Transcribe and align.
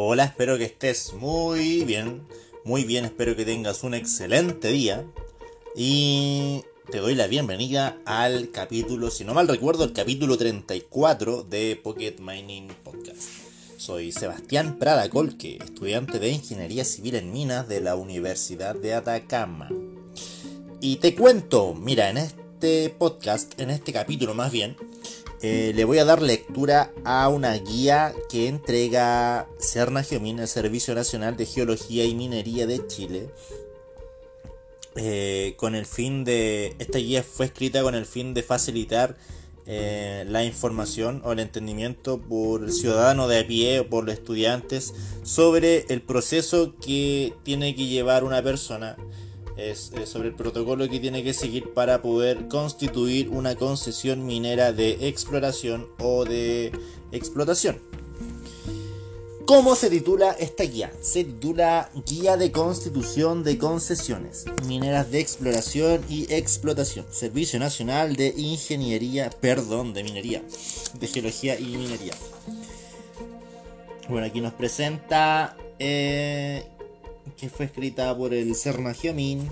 Hola, 0.00 0.26
espero 0.26 0.56
que 0.56 0.64
estés 0.64 1.12
muy 1.14 1.82
bien, 1.82 2.22
muy 2.62 2.84
bien, 2.84 3.04
espero 3.04 3.34
que 3.34 3.44
tengas 3.44 3.82
un 3.82 3.94
excelente 3.94 4.68
día 4.68 5.04
y 5.74 6.62
te 6.92 6.98
doy 6.98 7.16
la 7.16 7.26
bienvenida 7.26 7.98
al 8.04 8.52
capítulo, 8.52 9.10
si 9.10 9.24
no 9.24 9.34
mal 9.34 9.48
recuerdo, 9.48 9.82
el 9.82 9.92
capítulo 9.92 10.38
34 10.38 11.42
de 11.42 11.80
Pocket 11.82 12.14
Mining 12.20 12.68
Podcast. 12.84 13.28
Soy 13.76 14.12
Sebastián 14.12 14.78
Prada 14.78 15.10
Colque, 15.10 15.58
estudiante 15.60 16.20
de 16.20 16.30
Ingeniería 16.30 16.84
Civil 16.84 17.16
en 17.16 17.32
Minas 17.32 17.66
de 17.66 17.80
la 17.80 17.96
Universidad 17.96 18.76
de 18.76 18.94
Atacama. 18.94 19.68
Y 20.80 20.98
te 20.98 21.16
cuento, 21.16 21.74
mira, 21.74 22.08
en 22.08 22.18
este 22.18 22.90
podcast, 22.90 23.60
en 23.60 23.70
este 23.70 23.92
capítulo 23.92 24.32
más 24.32 24.52
bien, 24.52 24.76
eh, 25.40 25.72
le 25.74 25.84
voy 25.84 25.98
a 25.98 26.04
dar 26.04 26.20
lectura 26.20 26.92
a 27.04 27.28
una 27.28 27.54
guía 27.54 28.12
que 28.28 28.48
entrega 28.48 29.46
Cerna 29.58 30.02
Geomin, 30.02 30.40
el 30.40 30.48
Servicio 30.48 30.94
Nacional 30.94 31.36
de 31.36 31.46
Geología 31.46 32.04
y 32.04 32.14
Minería 32.14 32.66
de 32.66 32.86
Chile. 32.86 33.30
Eh, 34.96 35.54
con 35.56 35.76
el 35.76 35.86
fin 35.86 36.24
de. 36.24 36.74
Esta 36.80 36.98
guía 36.98 37.22
fue 37.22 37.46
escrita 37.46 37.82
con 37.82 37.94
el 37.94 38.04
fin 38.04 38.34
de 38.34 38.42
facilitar 38.42 39.16
eh, 39.66 40.24
la 40.26 40.44
información 40.44 41.22
o 41.24 41.32
el 41.32 41.38
entendimiento 41.38 42.18
por 42.18 42.64
el 42.64 42.72
ciudadano 42.72 43.28
de 43.28 43.38
a 43.38 43.46
pie 43.46 43.80
o 43.80 43.88
por 43.88 44.04
los 44.06 44.14
estudiantes 44.14 44.94
sobre 45.22 45.84
el 45.90 46.02
proceso 46.02 46.74
que 46.80 47.34
tiene 47.44 47.76
que 47.76 47.86
llevar 47.86 48.24
una 48.24 48.42
persona 48.42 48.96
es, 49.58 49.90
sobre 50.06 50.28
el 50.28 50.34
protocolo 50.34 50.88
que 50.88 51.00
tiene 51.00 51.22
que 51.22 51.34
seguir 51.34 51.74
para 51.74 52.00
poder 52.00 52.48
constituir 52.48 53.28
una 53.28 53.56
concesión 53.56 54.24
minera 54.24 54.72
de 54.72 55.08
exploración 55.08 55.88
o 55.98 56.24
de 56.24 56.72
explotación. 57.12 57.78
¿Cómo 59.48 59.74
se 59.76 59.88
titula 59.88 60.32
esta 60.32 60.64
guía? 60.64 60.92
Se 61.00 61.24
titula 61.24 61.90
Guía 62.06 62.36
de 62.36 62.52
Constitución 62.52 63.44
de 63.44 63.56
Concesiones 63.56 64.44
Mineras 64.66 65.10
de 65.10 65.20
Exploración 65.20 66.04
y 66.06 66.30
Explotación. 66.30 67.06
Servicio 67.10 67.58
Nacional 67.58 68.14
de 68.14 68.34
Ingeniería, 68.36 69.30
perdón, 69.30 69.94
de 69.94 70.04
Minería, 70.04 70.42
de 71.00 71.06
Geología 71.06 71.58
y 71.58 71.64
Minería. 71.64 72.12
Bueno, 74.10 74.26
aquí 74.26 74.42
nos 74.42 74.52
presenta 74.52 75.56
eh, 75.78 76.64
que 77.36 77.48
fue 77.48 77.66
escrita 77.66 78.16
por 78.16 78.34
el 78.34 78.54
Cerna 78.54 78.94
Geomin. 78.94 79.48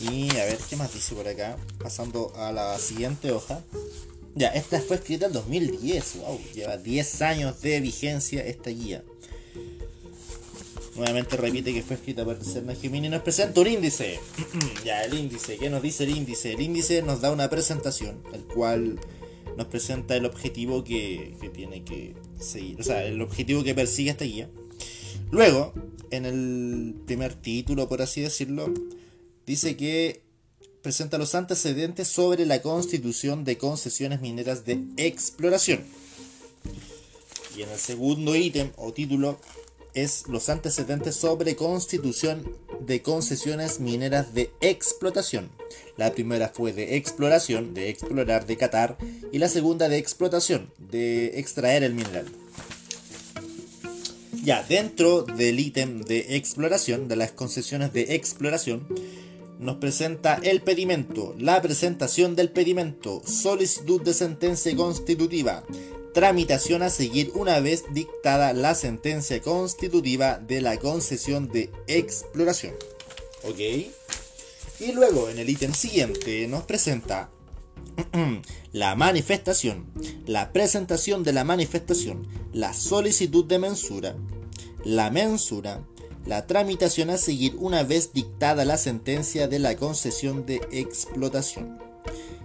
Y 0.00 0.30
a 0.30 0.44
ver, 0.44 0.58
¿qué 0.68 0.76
más 0.76 0.94
dice 0.94 1.14
por 1.14 1.26
acá? 1.26 1.56
Pasando 1.78 2.32
a 2.36 2.52
la 2.52 2.78
siguiente 2.78 3.32
hoja. 3.32 3.62
Ya, 4.34 4.48
esta 4.48 4.80
fue 4.80 4.96
escrita 4.96 5.26
en 5.26 5.32
2010. 5.32 6.18
Wow, 6.20 6.40
lleva 6.54 6.76
10 6.76 7.22
años 7.22 7.60
de 7.60 7.80
vigencia 7.80 8.44
esta 8.44 8.70
guía. 8.70 9.02
Nuevamente 10.94 11.36
repite 11.36 11.72
que 11.72 11.82
fue 11.82 11.96
escrita 11.96 12.24
por 12.24 12.36
el 12.36 12.44
Cerna 12.44 12.74
Geomin 12.74 13.04
y 13.04 13.08
nos 13.08 13.22
presenta 13.22 13.60
un 13.60 13.66
índice. 13.66 14.20
ya, 14.84 15.02
el 15.04 15.14
índice. 15.14 15.56
¿Qué 15.56 15.70
nos 15.70 15.82
dice 15.82 16.04
el 16.04 16.10
índice? 16.10 16.52
El 16.52 16.60
índice 16.60 17.02
nos 17.02 17.20
da 17.20 17.30
una 17.32 17.50
presentación, 17.50 18.22
el 18.32 18.42
cual 18.42 19.00
nos 19.56 19.66
presenta 19.66 20.14
el 20.16 20.24
objetivo 20.24 20.84
que, 20.84 21.36
que 21.40 21.48
tiene 21.48 21.84
que 21.84 22.14
seguir. 22.38 22.80
O 22.80 22.84
sea, 22.84 23.04
el 23.04 23.20
objetivo 23.20 23.64
que 23.64 23.74
persigue 23.74 24.10
esta 24.10 24.24
guía. 24.24 24.48
Luego, 25.30 25.74
en 26.10 26.24
el 26.24 26.94
primer 27.06 27.34
título, 27.34 27.88
por 27.88 28.00
así 28.02 28.22
decirlo, 28.22 28.72
dice 29.46 29.76
que 29.76 30.22
presenta 30.82 31.18
los 31.18 31.34
antecedentes 31.34 32.08
sobre 32.08 32.46
la 32.46 32.62
constitución 32.62 33.44
de 33.44 33.58
concesiones 33.58 34.20
mineras 34.20 34.64
de 34.64 34.80
exploración. 34.96 35.84
Y 37.56 37.62
en 37.62 37.70
el 37.70 37.78
segundo 37.78 38.36
ítem 38.36 38.70
o 38.76 38.92
título 38.92 39.38
es 39.94 40.28
los 40.28 40.48
antecedentes 40.48 41.16
sobre 41.16 41.56
constitución 41.56 42.50
de 42.80 43.02
concesiones 43.02 43.80
mineras 43.80 44.32
de 44.32 44.50
explotación. 44.60 45.50
La 45.96 46.12
primera 46.12 46.48
fue 46.48 46.72
de 46.72 46.96
exploración, 46.96 47.74
de 47.74 47.90
explorar, 47.90 48.46
de 48.46 48.56
catar, 48.56 48.96
y 49.32 49.38
la 49.38 49.48
segunda 49.48 49.88
de 49.88 49.98
explotación, 49.98 50.72
de 50.78 51.38
extraer 51.38 51.82
el 51.82 51.94
mineral. 51.94 52.26
Ya, 54.48 54.62
dentro 54.62 55.24
del 55.24 55.60
ítem 55.60 56.00
de 56.00 56.36
exploración, 56.36 57.06
de 57.06 57.16
las 57.16 57.32
concesiones 57.32 57.92
de 57.92 58.14
exploración, 58.14 58.88
nos 59.58 59.76
presenta 59.76 60.40
el 60.42 60.62
pedimento, 60.62 61.34
la 61.38 61.60
presentación 61.60 62.34
del 62.34 62.50
pedimento, 62.50 63.20
solicitud 63.26 64.00
de 64.00 64.14
sentencia 64.14 64.74
constitutiva, 64.74 65.64
tramitación 66.14 66.80
a 66.80 66.88
seguir 66.88 67.30
una 67.34 67.60
vez 67.60 67.84
dictada 67.92 68.54
la 68.54 68.74
sentencia 68.74 69.38
constitutiva 69.42 70.38
de 70.38 70.62
la 70.62 70.78
concesión 70.78 71.48
de 71.48 71.70
exploración. 71.86 72.72
¿Ok? 73.44 73.58
Y 73.60 74.92
luego 74.94 75.28
en 75.28 75.40
el 75.40 75.50
ítem 75.50 75.74
siguiente 75.74 76.48
nos 76.48 76.62
presenta 76.62 77.28
la 78.72 78.94
manifestación, 78.94 79.92
la 80.24 80.54
presentación 80.54 81.22
de 81.22 81.34
la 81.34 81.44
manifestación, 81.44 82.26
la 82.54 82.72
solicitud 82.72 83.44
de 83.44 83.58
mensura, 83.58 84.16
la 84.84 85.10
mensura, 85.10 85.84
la 86.26 86.46
tramitación 86.46 87.10
a 87.10 87.16
seguir 87.16 87.56
una 87.56 87.82
vez 87.82 88.12
dictada 88.12 88.64
la 88.64 88.76
sentencia 88.76 89.48
de 89.48 89.58
la 89.58 89.76
concesión 89.76 90.46
de 90.46 90.60
explotación. 90.70 91.78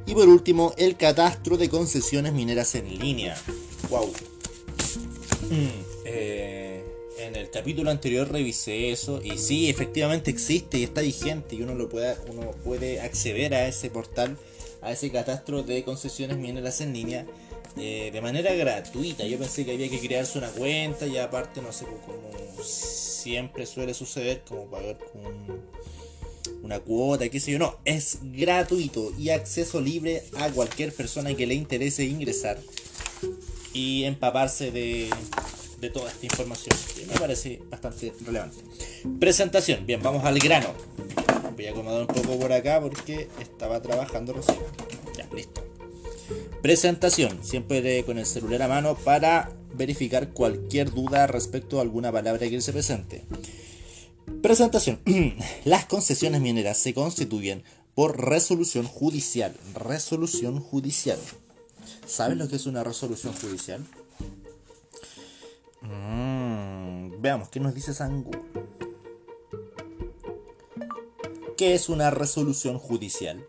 Y 0.06 0.14
por 0.14 0.28
último, 0.28 0.74
el 0.78 0.98
catastro 0.98 1.58
de 1.58 1.70
concesiones 1.70 2.34
mineras 2.34 2.76
en 2.76 3.00
línea. 3.00 3.38
Wow. 3.90 4.12
Mm, 5.50 5.84
eh, 6.06 6.84
en 7.20 7.36
el 7.36 7.50
capítulo 7.50 7.92
anterior 7.92 8.30
revisé 8.32 8.92
eso 8.92 9.22
y 9.24 9.38
sí, 9.38 9.70
efectivamente 9.70 10.32
existe 10.32 10.80
y 10.80 10.84
está 10.84 11.02
vigente 11.02 11.56
y 11.56 11.62
uno, 11.62 11.76
lo 11.76 11.90
puede, 11.90 12.16
uno 12.30 12.52
puede 12.64 13.02
acceder 13.02 13.54
a 13.54 13.68
ese 13.68 13.90
portal 13.90 14.38
a 14.84 14.92
ese 14.92 15.12
catastro 15.12 15.64
de 15.64 15.84
concesiones 15.84 16.38
mineras 16.38 16.82
en 16.82 16.94
línea 16.94 17.26
eh, 17.78 18.10
de 18.12 18.22
manera 18.22 18.54
gratuita. 18.54 19.26
Yo 19.26 19.38
pensé 19.38 19.66
que 19.66 19.74
había 19.74 19.90
que 19.90 20.00
crearse 20.00 20.38
una 20.38 20.50
cuenta 20.50 21.08
y 21.08 21.18
aparte, 21.18 21.62
no 21.62 21.72
sé, 21.72 21.86
pues, 21.86 22.02
como 22.06 22.64
siempre 22.64 23.66
suele 23.66 23.94
suceder, 23.94 24.44
como 24.48 24.66
pagar 24.66 24.98
una 26.62 26.80
cuota, 26.80 27.28
qué 27.30 27.40
sé 27.40 27.52
yo. 27.52 27.60
No, 27.60 27.78
es 27.86 28.20
gratuito 28.22 29.12
y 29.18 29.30
acceso 29.30 29.82
libre 29.82 30.24
a 30.38 30.50
cualquier 30.50 30.94
persona 30.94 31.34
que 31.36 31.48
le 31.48 31.56
interese 31.56 32.06
ingresar 32.06 32.60
y 33.74 34.04
empaparse 34.04 34.72
de, 34.72 35.10
de 35.80 35.90
toda 35.90 36.10
esta 36.10 36.26
información 36.26 36.76
que 36.96 37.06
me 37.06 37.14
parece 37.14 37.62
bastante 37.70 38.14
relevante. 38.26 38.58
Presentación, 39.20 39.86
bien, 39.86 40.02
vamos 40.02 40.24
al 40.24 40.40
grano. 40.40 40.74
Voy 41.56 41.68
a 41.68 41.72
acomodar 41.72 42.02
un 42.02 42.08
poco 42.08 42.40
por 42.40 42.52
acá 42.52 42.80
porque 42.82 43.28
estaba 43.40 43.82
trabajando 43.82 44.34
recién. 44.34 44.60
Ya, 45.18 45.28
listo. 45.36 45.73
Presentación, 46.64 47.44
siempre 47.44 48.06
con 48.06 48.18
el 48.18 48.26
celular 48.26 48.62
a 48.62 48.70
mano 48.70 48.96
para 48.96 49.52
verificar 49.76 50.30
cualquier 50.30 50.92
duda 50.92 51.28
respecto 51.28 51.78
a 51.78 51.82
alguna 51.82 52.10
palabra 52.10 52.50
que 52.50 52.62
se 52.62 52.72
presente. 52.72 53.26
Presentación. 54.42 55.02
Las 55.66 55.88
concesiones 55.88 56.40
mineras 56.40 56.78
se 56.78 56.94
constituyen 56.94 57.66
por 57.96 58.18
resolución 58.30 58.86
judicial. 58.86 59.54
Resolución 59.76 60.62
judicial. 60.62 61.20
¿Sabes 62.06 62.38
lo 62.38 62.48
que 62.48 62.56
es 62.56 62.66
una 62.66 62.82
resolución 62.86 63.34
judicial? 63.34 63.86
Mm, 65.82 67.22
veamos, 67.22 67.50
¿qué 67.50 67.60
nos 67.60 67.76
dice 67.76 67.94
Sangu? 67.94 68.32
¿Qué 71.58 71.76
es 71.76 71.90
una 71.90 72.10
resolución 72.10 72.80
judicial? 72.80 73.46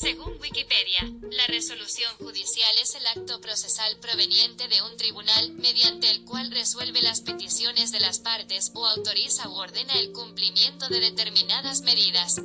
Según 0.00 0.34
Wikipedia, 0.40 1.12
la 1.22 1.46
resolución 1.48 2.08
judicial 2.18 2.70
es 2.80 2.94
el 2.94 3.04
acto 3.04 3.40
procesal 3.40 3.96
proveniente 4.00 4.68
de 4.68 4.80
un 4.80 4.96
tribunal, 4.96 5.54
mediante 5.54 6.08
el 6.08 6.24
cual 6.24 6.52
resuelve 6.52 7.02
las 7.02 7.20
peticiones 7.20 7.90
de 7.90 7.98
las 7.98 8.20
partes 8.20 8.70
o 8.76 8.86
autoriza 8.86 9.48
u 9.48 9.54
ordena 9.54 9.94
el 9.98 10.12
cumplimiento 10.12 10.88
de 10.88 11.00
determinadas 11.00 11.82
medidas. 11.82 12.40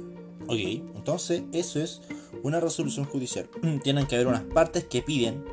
Ok, 0.47 0.57
entonces 0.95 1.43
eso 1.53 1.79
es 1.79 2.01
una 2.41 2.59
resolución 2.59 3.05
judicial. 3.05 3.47
Tienen 3.83 4.07
que 4.07 4.15
haber 4.15 4.29
unas 4.29 4.45
partes 4.45 4.85
que 4.85 5.03
piden 5.03 5.45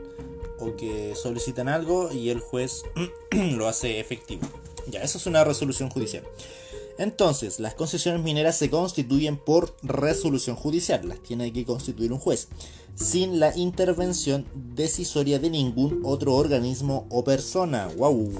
o 0.58 0.76
que 0.76 1.14
solicitan 1.14 1.68
algo 1.68 2.10
y 2.10 2.30
el 2.30 2.40
juez 2.40 2.82
lo 3.30 3.68
hace 3.68 4.00
efectivo. 4.00 4.48
Ya, 4.86 5.02
eso 5.02 5.18
es 5.18 5.26
una 5.26 5.44
resolución 5.44 5.90
judicial. 5.90 6.24
Entonces, 7.00 7.60
las 7.60 7.72
concesiones 7.72 8.22
mineras 8.22 8.58
se 8.58 8.68
constituyen 8.68 9.38
por 9.38 9.74
resolución 9.82 10.54
judicial, 10.54 11.08
las 11.08 11.18
tiene 11.22 11.50
que 11.50 11.64
constituir 11.64 12.12
un 12.12 12.18
juez, 12.18 12.48
sin 12.94 13.40
la 13.40 13.56
intervención 13.56 14.44
decisoria 14.54 15.38
de 15.38 15.48
ningún 15.48 16.02
otro 16.04 16.34
organismo 16.34 17.06
o 17.08 17.24
persona. 17.24 17.88
Wow. 17.96 18.30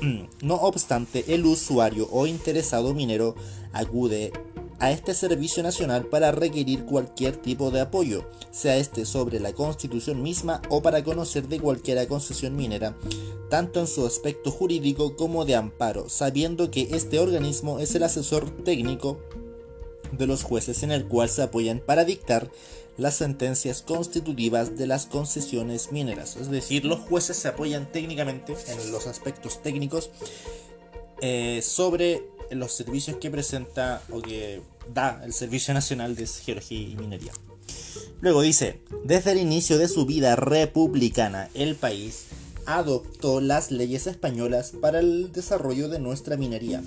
No 0.40 0.54
obstante, 0.54 1.26
el 1.28 1.44
usuario 1.44 2.08
o 2.10 2.26
interesado 2.26 2.94
minero 2.94 3.34
acude 3.74 4.32
a 4.78 4.90
este 4.90 5.14
Servicio 5.14 5.62
Nacional 5.62 6.06
para 6.06 6.32
requerir 6.32 6.84
cualquier 6.84 7.36
tipo 7.36 7.70
de 7.70 7.80
apoyo, 7.80 8.28
sea 8.50 8.76
este 8.76 9.06
sobre 9.06 9.40
la 9.40 9.52
Constitución 9.52 10.22
misma 10.22 10.60
o 10.68 10.82
para 10.82 11.02
conocer 11.02 11.48
de 11.48 11.60
cualquier 11.60 12.06
concesión 12.08 12.56
minera, 12.56 12.96
tanto 13.48 13.80
en 13.80 13.86
su 13.86 14.06
aspecto 14.06 14.50
jurídico 14.50 15.16
como 15.16 15.44
de 15.44 15.54
amparo, 15.54 16.08
sabiendo 16.08 16.70
que 16.70 16.88
este 16.92 17.18
organismo 17.18 17.78
es 17.78 17.94
el 17.94 18.02
asesor 18.02 18.50
técnico 18.64 19.18
de 20.12 20.26
los 20.26 20.42
jueces 20.42 20.82
en 20.82 20.92
el 20.92 21.06
cual 21.06 21.28
se 21.28 21.42
apoyan 21.42 21.80
para 21.80 22.04
dictar 22.04 22.50
las 22.96 23.16
sentencias 23.16 23.82
constitutivas 23.82 24.76
de 24.76 24.86
las 24.86 25.06
concesiones 25.06 25.92
mineras. 25.92 26.36
Es 26.36 26.50
decir, 26.50 26.84
los 26.84 27.00
jueces 27.00 27.36
se 27.36 27.48
apoyan 27.48 27.90
técnicamente 27.92 28.54
en 28.68 28.92
los 28.92 29.06
aspectos 29.06 29.62
técnicos 29.62 30.10
eh, 31.20 31.60
sobre 31.62 32.24
los 32.50 32.72
servicios 32.72 33.16
que 33.16 33.30
presenta 33.30 34.02
o 34.10 34.20
que 34.20 34.62
da 34.92 35.22
el 35.24 35.32
Servicio 35.32 35.74
Nacional 35.74 36.16
de 36.16 36.26
Geología 36.26 36.80
y 36.80 36.96
Minería. 36.96 37.32
Luego 38.20 38.42
dice, 38.42 38.80
desde 39.04 39.32
el 39.32 39.38
inicio 39.38 39.78
de 39.78 39.88
su 39.88 40.06
vida 40.06 40.36
republicana, 40.36 41.50
el 41.54 41.74
país 41.74 42.26
adoptó 42.66 43.40
las 43.40 43.70
leyes 43.70 44.06
españolas 44.06 44.72
para 44.80 45.00
el 45.00 45.32
desarrollo 45.32 45.88
de 45.88 45.98
nuestra 45.98 46.36
minería. 46.36 46.82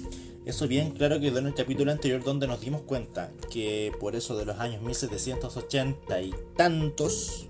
Eso 0.45 0.67
bien 0.67 0.91
claro 0.91 1.19
quedó 1.19 1.39
en 1.39 1.47
el 1.47 1.53
capítulo 1.53 1.91
anterior 1.91 2.23
donde 2.23 2.47
nos 2.47 2.61
dimos 2.61 2.81
cuenta 2.81 3.31
que 3.51 3.91
por 3.99 4.15
eso 4.15 4.35
de 4.37 4.45
los 4.45 4.57
años 4.59 4.81
1780 4.81 6.21
y 6.21 6.33
tantos 6.55 7.47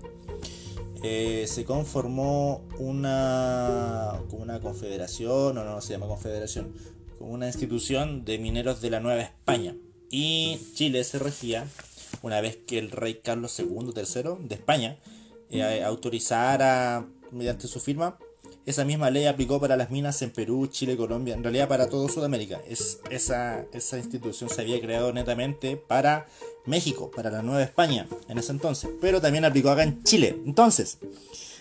eh, 1.02 1.46
se 1.48 1.64
conformó 1.64 2.62
una, 2.78 4.20
una 4.32 4.60
confederación, 4.60 5.56
o 5.56 5.64
no 5.64 5.80
se 5.80 5.94
llama 5.94 6.06
confederación, 6.06 6.74
como 7.20 7.34
una 7.34 7.48
institución 7.48 8.24
de 8.24 8.38
mineros 8.38 8.80
de 8.80 8.88
la 8.88 8.98
Nueva 8.98 9.20
España. 9.20 9.76
Y 10.10 10.58
Chile 10.74 11.04
se 11.04 11.18
regía, 11.18 11.66
una 12.22 12.40
vez 12.40 12.56
que 12.56 12.78
el 12.78 12.90
rey 12.90 13.20
Carlos 13.22 13.56
II, 13.58 13.92
III 13.94 14.48
de 14.48 14.54
España, 14.54 14.96
eh, 15.50 15.84
autorizara 15.84 17.06
mediante 17.30 17.68
su 17.68 17.78
firma 17.78 18.16
esa 18.66 18.84
misma 18.84 19.10
ley 19.10 19.26
aplicó 19.26 19.58
para 19.60 19.76
las 19.76 19.90
minas 19.90 20.20
en 20.22 20.30
Perú, 20.30 20.66
Chile, 20.66 20.96
Colombia, 20.96 21.34
en 21.34 21.42
realidad 21.42 21.66
para 21.66 21.88
todo 21.88 22.08
Sudamérica. 22.08 22.60
Es, 22.68 23.00
esa, 23.10 23.64
esa 23.72 23.98
institución 23.98 24.50
se 24.50 24.60
había 24.60 24.80
creado 24.80 25.12
netamente 25.12 25.76
para 25.76 26.26
México, 26.66 27.10
para 27.10 27.30
la 27.30 27.42
Nueva 27.42 27.62
España 27.62 28.06
en 28.28 28.38
ese 28.38 28.52
entonces, 28.52 28.90
pero 29.00 29.20
también 29.20 29.44
aplicó 29.44 29.70
acá 29.70 29.82
en 29.82 30.02
Chile. 30.04 30.36
Entonces, 30.44 30.98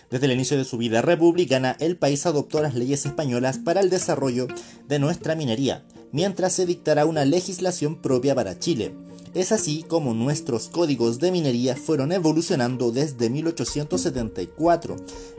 desde 0.09 0.25
el 0.25 0.31
inicio 0.31 0.57
de 0.57 0.65
su 0.65 0.77
vida 0.77 1.01
republicana, 1.01 1.75
el 1.79 1.97
país 1.97 2.25
adoptó 2.25 2.61
las 2.61 2.75
leyes 2.75 3.05
españolas 3.05 3.57
para 3.59 3.81
el 3.81 3.89
desarrollo 3.89 4.47
de 4.87 4.99
nuestra 4.99 5.35
minería, 5.35 5.85
mientras 6.11 6.53
se 6.53 6.65
dictará 6.65 7.05
una 7.05 7.25
legislación 7.25 8.01
propia 8.01 8.35
para 8.35 8.57
Chile. 8.57 8.93
Es 9.35 9.51
así 9.51 9.83
como 9.87 10.15
nuestros 10.15 10.69
códigos 10.69 11.19
de 11.19 11.31
minería 11.31 11.75
fueron 11.75 12.11
evolucionando 12.11 12.91
desde 12.91 13.29
1874, 13.29 14.95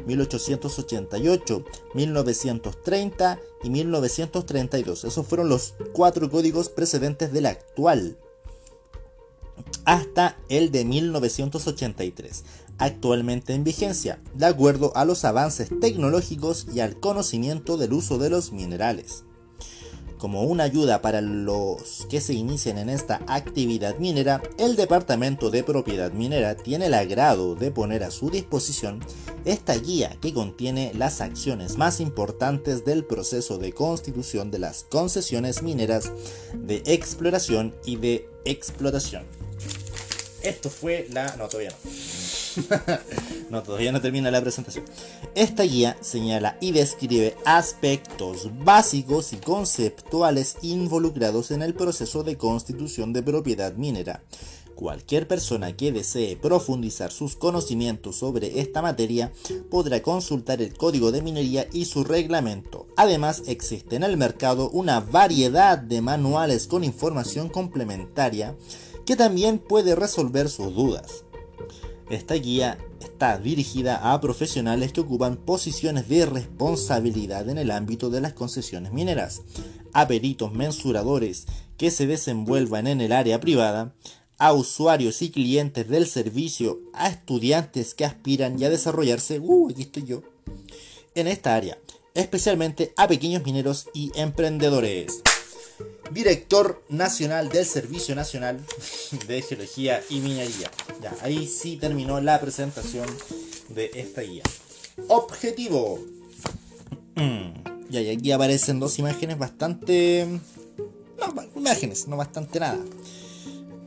1888, 0.06 1.64
1930 1.94 3.40
y 3.64 3.70
1932. 3.70 5.04
Esos 5.04 5.26
fueron 5.26 5.48
los 5.48 5.74
cuatro 5.92 6.30
códigos 6.30 6.68
precedentes 6.68 7.32
del 7.32 7.46
actual 7.46 8.16
hasta 9.84 10.38
el 10.48 10.70
de 10.70 10.84
1983, 10.84 12.44
actualmente 12.80 13.54
en 13.54 13.62
vigencia, 13.62 14.20
de 14.34 14.46
acuerdo 14.46 14.92
a 14.96 15.04
los 15.04 15.24
avances 15.24 15.70
tecnológicos 15.80 16.66
y 16.74 16.80
al 16.80 16.98
conocimiento 16.98 17.76
del 17.76 17.92
uso 17.92 18.18
de 18.18 18.30
los 18.30 18.52
minerales 18.52 19.24
como 20.20 20.42
una 20.42 20.64
ayuda 20.64 21.00
para 21.00 21.22
los 21.22 22.06
que 22.10 22.20
se 22.20 22.34
inician 22.34 22.76
en 22.76 22.90
esta 22.90 23.22
actividad 23.26 23.98
minera, 23.98 24.42
el 24.58 24.76
Departamento 24.76 25.50
de 25.50 25.64
Propiedad 25.64 26.12
Minera 26.12 26.56
tiene 26.56 26.86
el 26.86 26.94
agrado 26.94 27.54
de 27.54 27.70
poner 27.70 28.04
a 28.04 28.10
su 28.10 28.30
disposición 28.30 29.00
esta 29.46 29.74
guía 29.74 30.16
que 30.20 30.34
contiene 30.34 30.92
las 30.94 31.22
acciones 31.22 31.78
más 31.78 32.00
importantes 32.00 32.84
del 32.84 33.06
proceso 33.06 33.56
de 33.56 33.72
constitución 33.72 34.50
de 34.50 34.58
las 34.58 34.84
concesiones 34.84 35.62
mineras 35.62 36.12
de 36.54 36.82
exploración 36.84 37.74
y 37.86 37.96
de 37.96 38.28
explotación. 38.44 39.39
Esto 40.42 40.70
fue 40.70 41.06
la... 41.10 41.36
No, 41.36 41.48
todavía 41.48 41.70
no. 41.70 42.98
no, 43.50 43.62
todavía 43.62 43.92
no 43.92 44.00
termina 44.00 44.30
la 44.30 44.40
presentación. 44.40 44.84
Esta 45.34 45.64
guía 45.64 45.96
señala 46.00 46.56
y 46.60 46.72
describe 46.72 47.36
aspectos 47.44 48.50
básicos 48.64 49.32
y 49.32 49.36
conceptuales 49.36 50.56
involucrados 50.62 51.50
en 51.50 51.62
el 51.62 51.74
proceso 51.74 52.22
de 52.22 52.36
constitución 52.36 53.12
de 53.12 53.22
propiedad 53.22 53.74
minera. 53.74 54.22
Cualquier 54.80 55.28
persona 55.28 55.76
que 55.76 55.92
desee 55.92 56.36
profundizar 56.36 57.12
sus 57.12 57.36
conocimientos 57.36 58.16
sobre 58.16 58.60
esta 58.60 58.80
materia 58.80 59.30
podrá 59.70 60.00
consultar 60.00 60.62
el 60.62 60.72
Código 60.74 61.12
de 61.12 61.20
Minería 61.20 61.68
y 61.70 61.84
su 61.84 62.02
reglamento. 62.02 62.86
Además, 62.96 63.42
existe 63.46 63.96
en 63.96 64.04
el 64.04 64.16
mercado 64.16 64.70
una 64.70 65.00
variedad 65.00 65.76
de 65.76 66.00
manuales 66.00 66.66
con 66.66 66.82
información 66.82 67.50
complementaria 67.50 68.56
que 69.10 69.16
también 69.16 69.58
puede 69.58 69.96
resolver 69.96 70.48
sus 70.48 70.72
dudas. 70.72 71.24
Esta 72.10 72.34
guía 72.34 72.78
está 73.00 73.38
dirigida 73.38 74.12
a 74.12 74.20
profesionales 74.20 74.92
que 74.92 75.00
ocupan 75.00 75.36
posiciones 75.36 76.08
de 76.08 76.26
responsabilidad 76.26 77.48
en 77.48 77.58
el 77.58 77.72
ámbito 77.72 78.08
de 78.08 78.20
las 78.20 78.34
concesiones 78.34 78.92
mineras, 78.92 79.42
a 79.92 80.06
peritos 80.06 80.52
mensuradores 80.52 81.46
que 81.76 81.90
se 81.90 82.06
desenvuelvan 82.06 82.86
en 82.86 83.00
el 83.00 83.10
área 83.10 83.40
privada, 83.40 83.96
a 84.38 84.52
usuarios 84.52 85.22
y 85.22 85.30
clientes 85.30 85.88
del 85.88 86.06
servicio, 86.06 86.78
a 86.92 87.08
estudiantes 87.08 87.94
que 87.94 88.04
aspiran 88.04 88.62
a 88.62 88.68
desarrollarse, 88.68 89.42
yo, 90.06 90.22
en 91.16 91.26
esta 91.26 91.56
área, 91.56 91.78
especialmente 92.14 92.94
a 92.96 93.08
pequeños 93.08 93.44
mineros 93.44 93.88
y 93.92 94.12
emprendedores 94.14 95.20
director 96.10 96.82
nacional 96.88 97.48
del 97.48 97.64
Servicio 97.64 98.14
Nacional 98.14 98.60
de 99.26 99.42
Geología 99.42 100.02
y 100.08 100.20
Minería. 100.20 100.70
Ya, 101.02 101.14
ahí 101.22 101.46
sí 101.46 101.76
terminó 101.76 102.20
la 102.20 102.40
presentación 102.40 103.06
de 103.68 103.90
esta 103.94 104.22
guía. 104.22 104.42
Objetivo. 105.08 105.98
Ya, 107.88 108.00
y 108.00 108.10
aquí 108.10 108.32
aparecen 108.32 108.80
dos 108.80 108.98
imágenes 108.98 109.38
bastante... 109.38 110.26
No, 111.18 111.42
imágenes, 111.56 112.08
no 112.08 112.16
bastante 112.16 112.60
nada. 112.60 112.78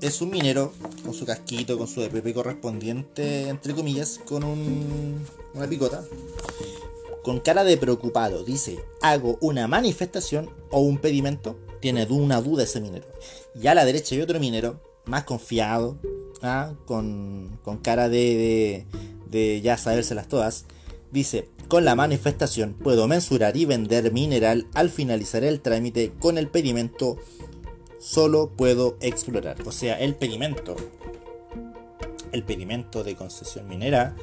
Es 0.01 0.21
un 0.21 0.29
minero 0.29 0.73
con 1.03 1.13
su 1.13 1.25
casquito, 1.25 1.77
con 1.77 1.87
su 1.87 2.01
EPP 2.01 2.33
correspondiente, 2.33 3.47
entre 3.47 3.73
comillas, 3.73 4.19
con 4.25 4.43
un, 4.43 5.25
una 5.53 5.67
picota 5.67 6.03
con 7.23 7.39
cara 7.39 7.63
de 7.63 7.77
preocupado, 7.77 8.43
dice, 8.43 8.83
hago 9.01 9.37
una 9.39 9.65
manifestación 9.67 10.49
o 10.69 10.81
un 10.81 10.97
pedimento 10.97 11.57
tiene 11.83 12.05
una 12.05 12.41
duda 12.41 12.63
ese 12.63 12.79
minero. 12.79 13.05
Y 13.61 13.67
a 13.67 13.75
la 13.75 13.83
derecha 13.83 14.15
hay 14.15 14.21
otro 14.21 14.39
minero, 14.39 14.79
más 15.03 15.25
confiado, 15.25 15.99
¿ah? 16.41 16.75
con, 16.85 17.59
cara 17.81 18.07
de, 18.07 18.85
de, 19.29 19.59
ya 19.59 19.77
sabérselas 19.77 20.29
todas. 20.29 20.63
Dice, 21.11 21.49
con 21.67 21.83
la 21.83 21.95
manifestación 21.95 22.71
puedo 22.71 23.05
mensurar 23.09 23.57
y 23.57 23.65
vender 23.65 24.13
mineral 24.13 24.65
al 24.73 24.91
finalizar 24.91 25.43
el 25.43 25.59
trámite 25.59 26.13
con 26.19 26.37
el 26.37 26.47
pedimento 26.47 27.17
solo 27.99 28.51
puedo 28.55 28.95
explorar. 29.01 29.57
O 29.65 29.73
sea, 29.73 29.99
el 29.99 30.15
pedimento, 30.15 30.77
el 32.31 32.43
pedimento 32.43 33.03
de 33.03 33.17
concesión 33.17 33.67
minera 33.67 34.15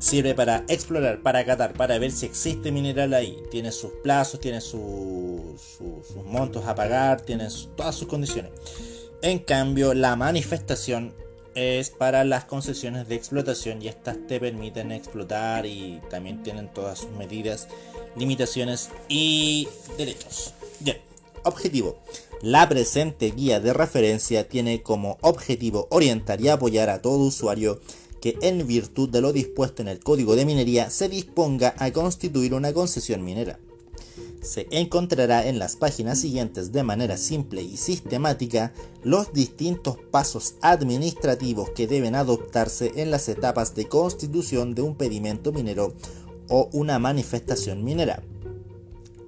sirve 0.00 0.34
para 0.34 0.64
explorar, 0.68 1.22
para 1.22 1.44
catar, 1.44 1.74
para 1.74 1.98
ver 1.98 2.10
si 2.10 2.26
existe 2.26 2.72
mineral 2.72 3.14
ahí. 3.14 3.40
Tiene 3.50 3.70
sus 3.70 3.92
plazos, 4.02 4.40
tiene 4.40 4.60
sus 4.60 5.78
montos 6.24 6.64
a 6.66 6.74
pagar, 6.74 7.20
tiene 7.20 7.46
todas 7.76 7.94
sus 7.94 8.08
condiciones. 8.08 8.50
En 9.22 9.38
cambio, 9.38 9.94
la 9.94 10.16
manifestación 10.16 11.14
es 11.54 11.90
para 11.90 12.24
las 12.24 12.44
concesiones 12.44 13.08
de 13.08 13.16
explotación 13.16 13.82
y 13.82 13.88
estas 13.88 14.16
te 14.26 14.40
permiten 14.40 14.92
explotar 14.92 15.66
y 15.66 16.00
también 16.08 16.42
tienen 16.42 16.72
todas 16.72 17.00
sus 17.00 17.10
medidas, 17.10 17.68
limitaciones 18.16 18.90
y 19.08 19.68
derechos. 19.98 20.54
Bien, 20.80 20.98
objetivo. 21.44 21.98
La 22.40 22.66
presente 22.68 23.32
guía 23.32 23.60
de 23.60 23.74
referencia 23.74 24.48
tiene 24.48 24.82
como 24.82 25.18
objetivo 25.20 25.86
orientar 25.90 26.40
y 26.40 26.48
apoyar 26.48 26.88
a 26.88 27.02
todo 27.02 27.18
usuario 27.18 27.80
que 28.20 28.38
en 28.42 28.66
virtud 28.66 29.08
de 29.08 29.20
lo 29.20 29.32
dispuesto 29.32 29.82
en 29.82 29.88
el 29.88 30.00
Código 30.00 30.36
de 30.36 30.44
Minería 30.44 30.90
se 30.90 31.08
disponga 31.08 31.74
a 31.78 31.90
constituir 31.92 32.54
una 32.54 32.72
concesión 32.72 33.24
minera. 33.24 33.58
Se 34.42 34.66
encontrará 34.70 35.46
en 35.46 35.58
las 35.58 35.76
páginas 35.76 36.18
siguientes 36.18 36.72
de 36.72 36.82
manera 36.82 37.18
simple 37.18 37.62
y 37.62 37.76
sistemática 37.76 38.72
los 39.02 39.32
distintos 39.32 39.98
pasos 40.10 40.54
administrativos 40.62 41.70
que 41.70 41.86
deben 41.86 42.14
adoptarse 42.14 42.92
en 42.96 43.10
las 43.10 43.28
etapas 43.28 43.74
de 43.74 43.86
constitución 43.86 44.74
de 44.74 44.82
un 44.82 44.94
pedimento 44.94 45.52
minero 45.52 45.94
o 46.48 46.68
una 46.72 46.98
manifestación 46.98 47.84
minera. 47.84 48.22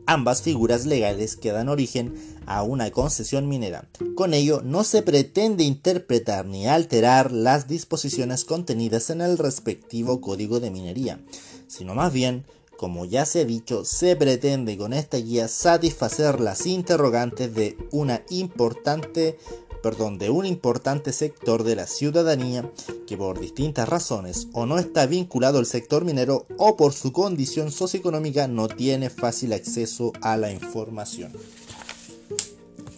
ambas 0.06 0.42
figuras 0.42 0.84
legales 0.84 1.37
que 1.37 1.52
dan 1.52 1.68
origen 1.68 2.14
a 2.46 2.62
una 2.62 2.90
concesión 2.90 3.49
minera. 3.49 3.88
Con 4.14 4.34
ello 4.34 4.61
no 4.62 4.84
se 4.84 5.02
pretende 5.02 5.64
interpretar 5.64 6.46
ni 6.46 6.66
alterar 6.66 7.32
las 7.32 7.68
disposiciones 7.68 8.44
contenidas 8.44 9.11
en 9.11 9.20
el 9.20 9.38
respectivo 9.38 10.20
código 10.20 10.61
de 10.61 10.70
minería, 10.70 11.20
sino 11.66 11.94
más 11.94 12.12
bien, 12.12 12.44
como 12.76 13.04
ya 13.04 13.26
se 13.26 13.42
ha 13.42 13.44
dicho, 13.44 13.84
se 13.84 14.16
pretende 14.16 14.76
con 14.76 14.92
esta 14.92 15.16
guía 15.16 15.49
satisfacer 15.49 16.40
las 16.40 16.66
interrogantes 16.66 17.54
de 17.54 17.76
una 17.90 18.22
importante 18.30 19.38
perdón, 19.82 20.16
de 20.16 20.30
un 20.30 20.46
importante 20.46 21.12
sector 21.12 21.64
de 21.64 21.76
la 21.76 21.87
ciudadanía 21.87 22.70
que 23.06 23.16
por 23.16 23.40
distintas 23.40 23.88
razones 23.88 24.49
o 24.52 24.64
no 24.64 24.78
está 24.78 25.06
vinculado 25.06 25.58
al 25.58 25.66
sector 25.66 26.04
minero 26.04 26.46
o 26.56 26.76
por 26.76 26.92
su 26.92 27.12
condición 27.12 27.72
socioeconómica 27.72 28.46
no 28.46 28.68
tiene 28.68 29.11
fácil 29.11 29.52
acceso 29.52 30.12
a 30.22 30.37
la 30.37 30.52
información. 30.52 31.32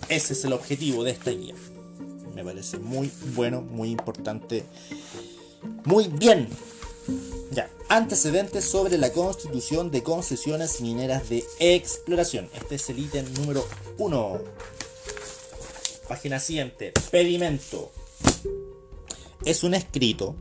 Ese 0.08 0.32
es 0.34 0.44
el 0.44 0.52
objetivo 0.52 1.04
de 1.04 1.12
esta 1.12 1.30
guía. 1.30 1.54
Me 2.34 2.44
parece 2.44 2.78
muy 2.78 3.10
bueno, 3.34 3.62
muy 3.62 3.90
importante. 3.90 4.64
Muy 5.84 6.08
bien. 6.08 6.48
Ya, 7.50 7.70
antecedentes 7.88 8.64
sobre 8.64 8.98
la 8.98 9.12
constitución 9.12 9.90
de 9.90 10.02
concesiones 10.02 10.80
mineras 10.80 11.28
de 11.28 11.44
exploración. 11.58 12.48
Este 12.54 12.74
es 12.74 12.90
el 12.90 12.98
ítem 12.98 13.32
número 13.34 13.64
1. 13.98 14.40
Página 16.08 16.40
siguiente. 16.40 16.92
Pedimento. 17.10 17.92
Es 19.44 19.62
un 19.62 19.74
escrito, 19.74 20.34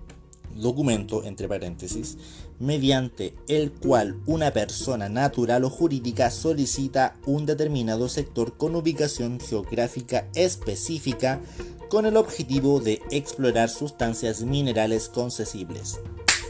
documento, 0.55 1.24
entre 1.24 1.48
paréntesis, 1.48 2.17
mediante 2.60 3.33
el 3.48 3.72
cual 3.72 4.17
una 4.25 4.51
persona 4.51 5.10
natural 5.10 5.63
o 5.63 5.69
jurídica 5.69 6.29
solicita 6.31 7.15
un 7.25 7.45
determinado 7.45 8.10
sector 8.10 8.57
con 8.57 8.75
ubicación 8.75 9.39
geográfica 9.39 10.27
específica 10.36 11.41
con 11.89 12.05
el 12.05 12.17
objetivo 12.17 12.79
de 12.79 13.01
explorar 13.12 13.69
sustancias 13.69 14.41
minerales 14.41 15.10
concesibles. 15.10 16.00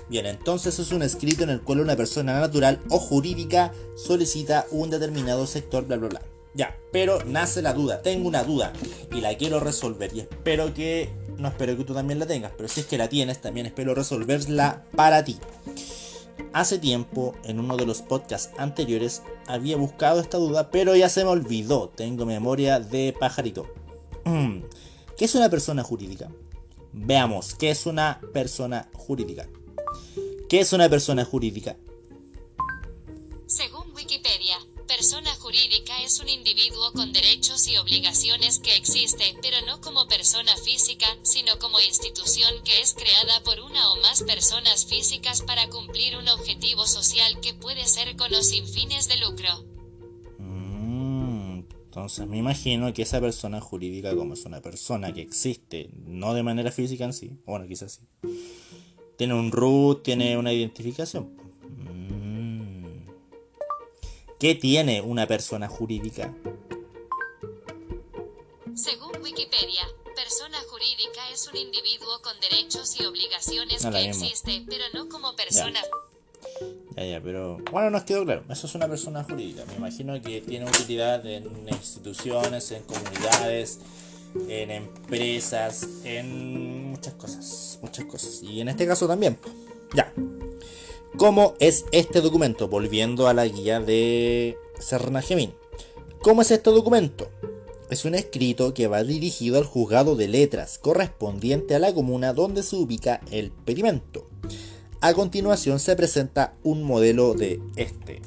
Bien, 0.09 0.25
entonces 0.25 0.79
es 0.79 0.91
un 0.91 1.01
escrito 1.01 1.43
en 1.43 1.49
el 1.49 1.61
cual 1.61 1.79
una 1.79 1.95
persona 1.95 2.39
natural 2.39 2.79
o 2.89 2.99
jurídica 2.99 3.71
solicita 3.95 4.65
un 4.71 4.89
determinado 4.89 5.47
sector, 5.47 5.85
bla, 5.85 5.97
bla, 5.97 6.09
bla. 6.09 6.21
Ya, 6.53 6.77
pero 6.91 7.23
nace 7.25 7.63
la 7.63 7.73
duda, 7.73 8.01
tengo 8.03 8.27
una 8.27 8.43
duda 8.43 8.73
y 9.11 9.21
la 9.21 9.35
quiero 9.35 9.59
resolver 9.59 10.11
y 10.13 10.19
espero 10.19 10.73
que, 10.73 11.09
no 11.37 11.47
espero 11.47 11.77
que 11.77 11.83
tú 11.83 11.93
también 11.93 12.19
la 12.19 12.25
tengas, 12.25 12.51
pero 12.55 12.69
si 12.69 12.81
es 12.81 12.85
que 12.85 12.97
la 12.97 13.09
tienes, 13.09 13.41
también 13.41 13.65
espero 13.65 13.95
resolverla 13.95 14.83
para 14.95 15.23
ti. 15.23 15.37
Hace 16.53 16.77
tiempo, 16.79 17.35
en 17.43 17.59
uno 17.59 17.77
de 17.77 17.85
los 17.85 18.01
podcasts 18.01 18.53
anteriores, 18.57 19.21
había 19.47 19.77
buscado 19.77 20.21
esta 20.21 20.37
duda, 20.37 20.69
pero 20.69 20.95
ya 20.95 21.09
se 21.09 21.23
me 21.23 21.29
olvidó, 21.31 21.89
tengo 21.89 22.25
memoria 22.25 22.79
de 22.79 23.15
pajarito. 23.19 23.67
¿Qué 25.17 25.25
es 25.25 25.35
una 25.35 25.49
persona 25.49 25.83
jurídica? 25.83 26.29
Veamos, 26.91 27.55
¿qué 27.55 27.71
es 27.71 27.85
una 27.85 28.21
persona 28.33 28.89
jurídica? 28.93 29.47
¿Qué 30.47 30.59
es 30.59 30.73
una 30.73 30.89
persona 30.89 31.25
jurídica? 31.25 31.75
Obligaciones 37.77 38.59
que 38.59 38.75
existe, 38.75 39.35
pero 39.41 39.57
no 39.65 39.81
como 39.81 40.07
persona 40.07 40.55
física, 40.57 41.05
sino 41.21 41.57
como 41.59 41.79
institución 41.79 42.51
que 42.63 42.81
es 42.81 42.93
creada 42.93 43.41
por 43.43 43.59
una 43.59 43.91
o 43.91 44.01
más 44.01 44.23
personas 44.23 44.85
físicas 44.85 45.41
para 45.41 45.69
cumplir 45.69 46.17
un 46.17 46.27
objetivo 46.29 46.85
social 46.87 47.39
que 47.41 47.53
puede 47.53 47.85
ser 47.85 48.15
con 48.15 48.33
o 48.33 48.43
sin 48.43 48.67
fines 48.67 49.07
de 49.07 49.17
lucro. 49.17 49.65
Mm, 50.39 51.63
entonces 51.85 52.27
me 52.27 52.37
imagino 52.37 52.93
que 52.93 53.03
esa 53.03 53.21
persona 53.21 53.61
jurídica, 53.61 54.15
como 54.15 54.33
es 54.33 54.45
una 54.45 54.61
persona 54.61 55.13
que 55.13 55.21
existe, 55.21 55.89
no 56.05 56.33
de 56.33 56.43
manera 56.43 56.71
física 56.71 57.05
en 57.05 57.13
sí, 57.13 57.31
bueno, 57.45 57.67
quizás 57.67 57.99
sí, 57.99 58.29
tiene 59.17 59.33
un 59.33 59.51
root, 59.51 60.03
tiene 60.03 60.37
una 60.37 60.53
identificación. 60.53 61.43
¿Qué 64.43 64.55
tiene 64.55 64.99
una 64.99 65.25
persona 65.25 65.69
jurídica? 65.69 66.33
Según 68.75 69.11
Wikipedia, 69.21 69.87
persona 70.15 70.57
jurídica 70.69 71.29
es 71.31 71.47
un 71.47 71.57
individuo 71.57 72.21
con 72.23 72.39
derechos 72.39 72.99
y 72.99 73.05
obligaciones 73.05 73.83
No, 73.83 73.91
que 73.91 74.05
existe, 74.05 74.65
pero 74.67 74.83
no 74.93 75.09
como 75.09 75.35
persona. 75.35 75.79
Ya, 76.95 77.05
ya, 77.05 77.21
pero 77.21 77.59
bueno, 77.71 77.91
nos 77.91 78.03
quedó 78.03 78.23
claro. 78.25 78.43
Eso 78.49 78.65
es 78.67 78.75
una 78.75 78.87
persona 78.87 79.23
jurídica. 79.23 79.63
Me 79.65 79.75
imagino 79.75 80.19
que 80.21 80.41
tiene 80.41 80.65
utilidad 80.65 81.25
en 81.25 81.67
instituciones, 81.69 82.71
en 82.71 82.83
comunidades, 82.83 83.79
en 84.47 84.71
empresas, 84.71 85.87
en 86.03 86.91
muchas 86.91 87.13
cosas. 87.13 87.79
Muchas 87.81 88.05
cosas. 88.05 88.41
Y 88.41 88.61
en 88.61 88.69
este 88.69 88.87
caso 88.87 89.07
también. 89.07 89.37
Ya. 89.93 90.11
¿Cómo 91.17 91.53
es 91.59 91.85
este 91.91 92.21
documento? 92.21 92.67
Volviendo 92.67 93.27
a 93.27 93.33
la 93.35 93.45
guía 93.45 93.79
de 93.79 94.57
Serna 94.79 95.21
Gemín. 95.21 95.53
¿Cómo 96.21 96.41
es 96.41 96.49
este 96.49 96.71
documento? 96.71 97.29
Es 97.89 98.05
un 98.05 98.15
escrito 98.15 98.73
que 98.73 98.87
va 98.87 99.03
dirigido 99.03 99.57
al 99.57 99.65
juzgado 99.65 100.15
de 100.15 100.27
letras 100.27 100.77
correspondiente 100.79 101.75
a 101.75 101.79
la 101.79 101.93
comuna 101.93 102.33
donde 102.33 102.63
se 102.63 102.75
ubica 102.75 103.21
el 103.31 103.51
pedimento. 103.51 104.27
A 105.01 105.13
continuación 105.13 105.79
se 105.79 105.95
presenta 105.95 106.55
un 106.63 106.83
modelo 106.83 107.33
de 107.33 107.61
este. 107.75 108.21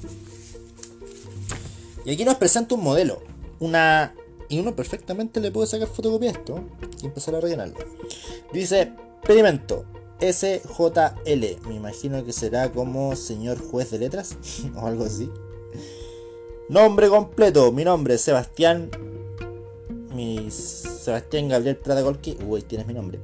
Y 2.05 2.13
aquí 2.13 2.25
nos 2.25 2.37
presenta 2.37 2.75
un 2.75 2.83
modelo. 2.83 3.23
Una. 3.59 4.15
Y 4.49 4.61
uno 4.61 4.77
perfectamente 4.77 5.41
le 5.41 5.51
puede 5.51 5.67
sacar 5.67 5.89
fotocopia 5.89 6.31
a 6.31 6.33
esto 6.35 6.63
y 7.03 7.07
empezar 7.07 7.35
a 7.35 7.41
rellenarlo. 7.41 7.79
Dice 8.53 8.93
pedimento 9.27 9.87
SJL. 10.21 11.67
Me 11.69 11.75
imagino 11.75 12.25
que 12.25 12.33
será 12.33 12.71
como 12.71 13.17
señor 13.17 13.59
juez 13.59 13.91
de 13.91 13.99
letras 13.99 14.37
o 14.77 14.87
algo 14.87 15.05
así. 15.05 15.31
Nombre 16.69 17.09
completo. 17.09 17.73
Mi 17.73 17.85
nombre 17.85 18.15
es 18.15 18.21
Sebastián. 18.21 18.91
Mi 20.17 20.51
Sebastián 20.51 21.51
Gabriel 21.51 21.77
Prada 21.77 22.01
Golki. 22.01 22.39
Uy, 22.49 22.63
tienes 22.63 22.87
mi 22.87 22.95
nombre. 22.95 23.21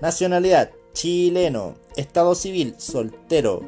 Nacionalidad 0.00 0.70
chileno. 0.92 1.74
Estado 1.96 2.36
civil 2.36 2.76
soltero. 2.78 3.62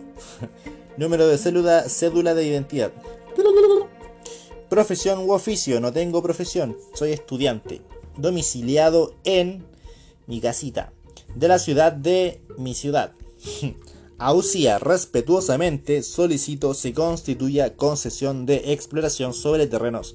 Número 0.96 1.26
de 1.26 1.36
cédula, 1.36 1.88
cédula 1.88 2.32
de 2.34 2.46
identidad. 2.46 2.92
Profesión 4.68 5.18
u 5.28 5.32
oficio. 5.32 5.80
No 5.80 5.92
tengo 5.92 6.22
profesión. 6.22 6.76
Soy 6.94 7.10
estudiante. 7.10 7.82
Domiciliado 8.16 9.16
en 9.24 9.64
mi 10.28 10.40
casita. 10.40 10.92
De 11.34 11.48
la 11.48 11.58
ciudad 11.58 11.90
de 11.90 12.40
mi 12.56 12.74
ciudad. 12.74 13.12
Auxía 14.18 14.78
respetuosamente 14.78 16.04
solicito 16.04 16.74
se 16.74 16.92
constituya 16.92 17.74
concesión 17.74 18.46
de 18.46 18.72
exploración 18.72 19.34
sobre 19.34 19.66
terrenos 19.66 20.14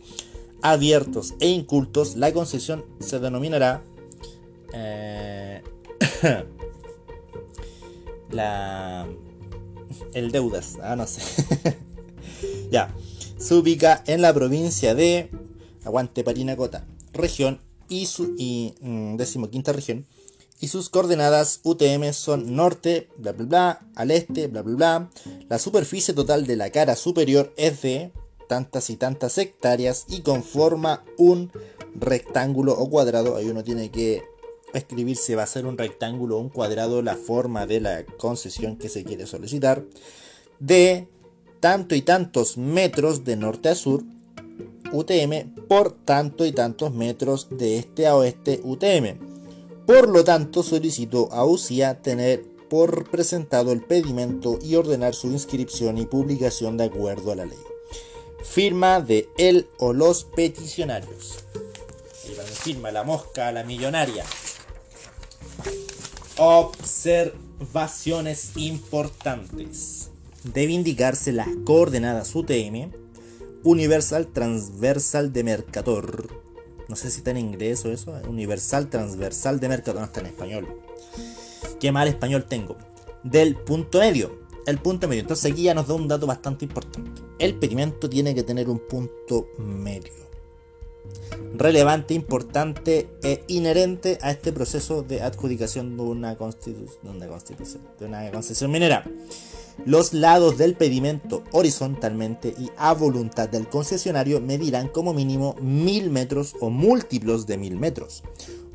abiertos 0.62 1.34
e 1.40 1.50
incultos. 1.50 2.16
La 2.16 2.34
concesión 2.34 2.86
se 3.00 3.20
denominará 3.20 3.84
eh, 4.74 5.62
la 8.32 9.08
el 10.14 10.32
deudas, 10.32 10.78
ah 10.82 10.96
no 10.96 11.08
sé. 11.08 11.22
ya, 12.72 12.94
se 13.38 13.54
ubica 13.54 14.04
en 14.08 14.22
la 14.22 14.34
provincia 14.34 14.96
de 14.96 15.30
Aguante 15.84 16.24
Parinacota, 16.24 16.86
región 17.14 17.62
y 17.88 18.08
su 18.08 18.36
y 18.38 18.74
mm, 18.82 19.18
decimoquinta 19.18 19.72
región 19.72 20.06
y 20.60 20.70
sus 20.70 20.90
coordenadas 20.90 21.60
UTM 21.64 22.14
son 22.14 22.56
norte, 22.56 23.10
bla 23.18 23.34
bla 23.34 23.46
bla, 23.46 23.82
al 23.96 24.12
este, 24.12 24.48
bla 24.48 24.62
bla 24.62 24.76
bla. 24.76 25.10
La 25.50 25.60
superficie 25.60 26.14
total 26.14 26.48
de 26.48 26.56
la 26.56 26.70
cara 26.70 26.96
superior 26.96 27.54
es 27.58 27.82
de 27.82 28.12
tantas 28.48 28.90
y 28.90 28.98
tantas 28.98 29.38
hectáreas 29.38 30.06
y 30.08 30.22
conforma 30.22 31.04
un 31.18 31.52
rectángulo 31.96 32.74
o 32.74 32.90
cuadrado. 32.90 33.36
Ahí 33.36 33.50
uno 33.50 33.64
tiene 33.64 33.92
que 33.92 34.24
escribir 34.74 35.18
si 35.18 35.36
va 35.36 35.44
a 35.44 35.48
ser 35.48 35.66
un 35.66 35.78
rectángulo 35.78 36.38
o 36.38 36.42
un 36.42 36.50
cuadrado 36.50 37.02
la 37.02 37.16
forma 37.16 37.66
de 37.66 37.80
la 37.80 38.06
concesión 38.06 38.78
que 38.78 38.90
se 38.90 39.04
quiere 39.04 39.25
solicitar. 39.25 39.84
De 40.60 41.08
tanto 41.60 41.96
y 41.96 42.02
tantos 42.02 42.58
metros 42.58 43.24
de 43.24 43.36
norte 43.36 43.70
a 43.70 43.75
sur 43.75 44.04
UTM 44.92 45.68
por 45.68 45.92
tanto 45.92 46.46
y 46.46 46.52
tantos 46.52 46.94
metros 46.94 47.48
de 47.50 47.78
este 47.78 48.08
a 48.08 48.16
oeste 48.16 48.62
UTM. 48.64 49.18
Por 49.86 50.10
lo 50.10 50.24
tanto, 50.24 50.64
solicito 50.64 51.30
a 51.32 51.46
UCIA 51.46 52.02
tener 52.02 52.44
por 52.70 53.10
presentado 53.10 53.72
el 53.72 53.82
pedimento 53.82 54.58
y 54.62 54.75
ordenar 54.75 55.14
su 55.14 55.28
inscripción 55.28 55.98
y 55.98 56.06
publicación 56.06 56.78
de 56.78 56.86
acuerdo 56.86 57.32
a 57.32 57.36
la 57.36 57.46
ley. 57.46 57.75
Firma 58.50 59.02
de 59.02 59.30
él 59.38 59.68
o 59.80 59.94
los 59.94 60.24
peticionarios. 60.24 61.46
Firma, 62.66 62.92
la 62.92 63.04
mosca, 63.04 63.52
la 63.52 63.64
millonaria. 63.64 64.25
Observaciones 66.38 68.52
importantes. 68.56 70.10
Debe 70.44 70.74
indicarse 70.74 71.32
las 71.32 71.48
coordenadas 71.64 72.34
UTM, 72.34 72.92
Universal 73.64 74.28
Transversal 74.28 75.32
de 75.32 75.44
Mercator. 75.44 76.28
No 76.88 76.96
sé 76.96 77.12
si 77.12 77.18
está 77.18 77.32
en 77.32 77.38
inglés 77.38 77.86
o 77.86 77.92
eso. 77.92 78.14
Universal 78.28 78.90
Transversal 78.90 79.60
de 79.60 79.70
Mercator. 79.70 80.00
No 80.00 80.06
está 80.06 80.22
en 80.22 80.28
español. 80.28 80.68
Qué 81.80 81.92
mal 81.92 82.08
español 82.08 82.46
tengo. 82.46 82.78
Del 83.24 83.56
punto 83.56 84.00
medio. 84.00 84.46
El 84.66 84.80
punto 84.80 85.08
medio. 85.08 85.22
Entonces 85.22 85.52
aquí 85.52 85.64
ya 85.64 85.74
nos 85.74 85.88
da 85.88 85.94
un 85.94 86.08
dato 86.08 86.25
bastante 86.25 86.66
importante. 86.66 87.14
El 87.39 87.56
pedimento 87.56 88.10
tiene 88.10 88.34
que 88.34 88.44
tener 88.44 88.70
un 88.70 88.80
punto 88.80 89.48
medio. 89.58 90.25
Relevante, 91.56 92.13
importante 92.13 93.08
e 93.24 93.44
inherente 93.48 94.18
a 94.22 94.32
este 94.32 94.51
proceso 94.51 95.04
de 95.04 95.22
adjudicación 95.22 95.96
de 95.96 96.04
una, 96.04 96.38
constitución, 96.38 97.20
de 97.20 98.06
una 98.06 98.32
concesión 98.32 98.72
minera. 98.72 99.06
Los 99.86 100.13
lados 100.13 100.58
del 100.58 100.75
pedimento 100.75 101.44
horizontalmente 101.51 102.56
y 102.58 102.70
a 102.77 102.94
voluntad 102.94 103.50
del 103.50 103.68
concesionario 103.68 104.39
medirán 104.39 104.88
como 104.88 105.13
mínimo 105.13 105.56
1000 105.62 106.10
metros 106.10 106.56
o 106.62 106.70
múltiplos 106.70 107.46
de 107.46 107.58
1000 107.58 107.75
metros. 107.75 108.24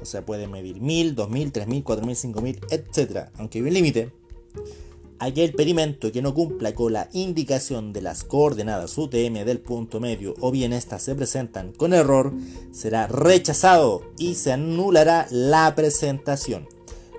O 0.01 0.05
sea, 0.05 0.25
puede 0.25 0.47
medir 0.47 0.81
1000, 0.81 1.15
2000, 1.15 1.53
3000, 1.53 1.85
4000, 1.85 2.17
5000, 2.17 2.61
etc. 2.71 3.29
Aunque 3.37 3.59
hay 3.59 3.65
un 3.65 3.75
límite. 3.75 4.13
Aquel 5.23 5.53
pedimento 5.53 6.11
que 6.11 6.23
no 6.23 6.33
cumpla 6.33 6.75
con 6.75 6.95
la 6.95 7.11
indicación 7.13 7.93
de 7.93 8.01
las 8.01 8.25
coordenadas 8.25 8.97
UTM 8.97 9.45
del 9.45 9.61
punto 9.61 10.01
medio 10.01 10.35
o 10.41 10.51
bien 10.51 10.73
éstas 10.73 11.03
se 11.03 11.15
presentan 11.15 11.73
con 11.73 11.93
error, 11.93 12.33
será 12.73 13.07
rechazado 13.07 14.01
y 14.17 14.35
se 14.35 14.53
anulará 14.53 15.27
la 15.31 15.75
presentación. 15.75 16.67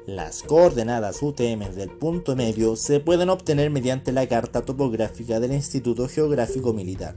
Las 0.07 0.41
coordenadas 0.41 1.21
UTM 1.21 1.75
del 1.75 1.91
punto 1.91 2.35
medio 2.35 2.75
se 2.75 3.01
pueden 3.01 3.29
obtener 3.29 3.69
mediante 3.69 4.11
la 4.11 4.27
carta 4.27 4.63
topográfica 4.63 5.39
del 5.39 5.53
Instituto 5.53 6.07
Geográfico 6.07 6.73
Militar. 6.73 7.15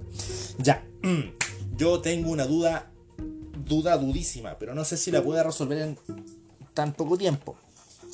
Ya, 0.59 0.87
yo 1.79 2.03
tengo 2.03 2.31
una 2.31 2.45
duda, 2.45 2.91
duda 3.67 3.97
dudísima, 3.97 4.59
pero 4.59 4.75
no 4.75 4.85
sé 4.85 4.99
si 4.99 5.11
la 5.11 5.25
pueda 5.25 5.45
resolver 5.45 5.79
en 5.79 5.99
tan 6.75 6.93
poco 6.93 7.17
tiempo. 7.17 7.57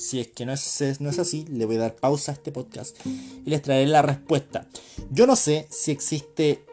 Si 0.01 0.19
es 0.19 0.29
que 0.29 0.47
no 0.47 0.53
es, 0.53 0.99
no 0.99 1.11
es 1.11 1.19
así, 1.19 1.45
le 1.45 1.65
voy 1.65 1.75
a 1.75 1.81
dar 1.81 1.95
pausa 1.95 2.31
a 2.31 2.33
este 2.33 2.51
podcast 2.51 2.97
y 3.05 3.47
les 3.47 3.61
traeré 3.61 3.85
la 3.85 4.01
respuesta. 4.01 4.67
Yo 5.11 5.27
no 5.27 5.35
sé 5.35 5.67
si 5.69 5.91
existe 5.91 6.65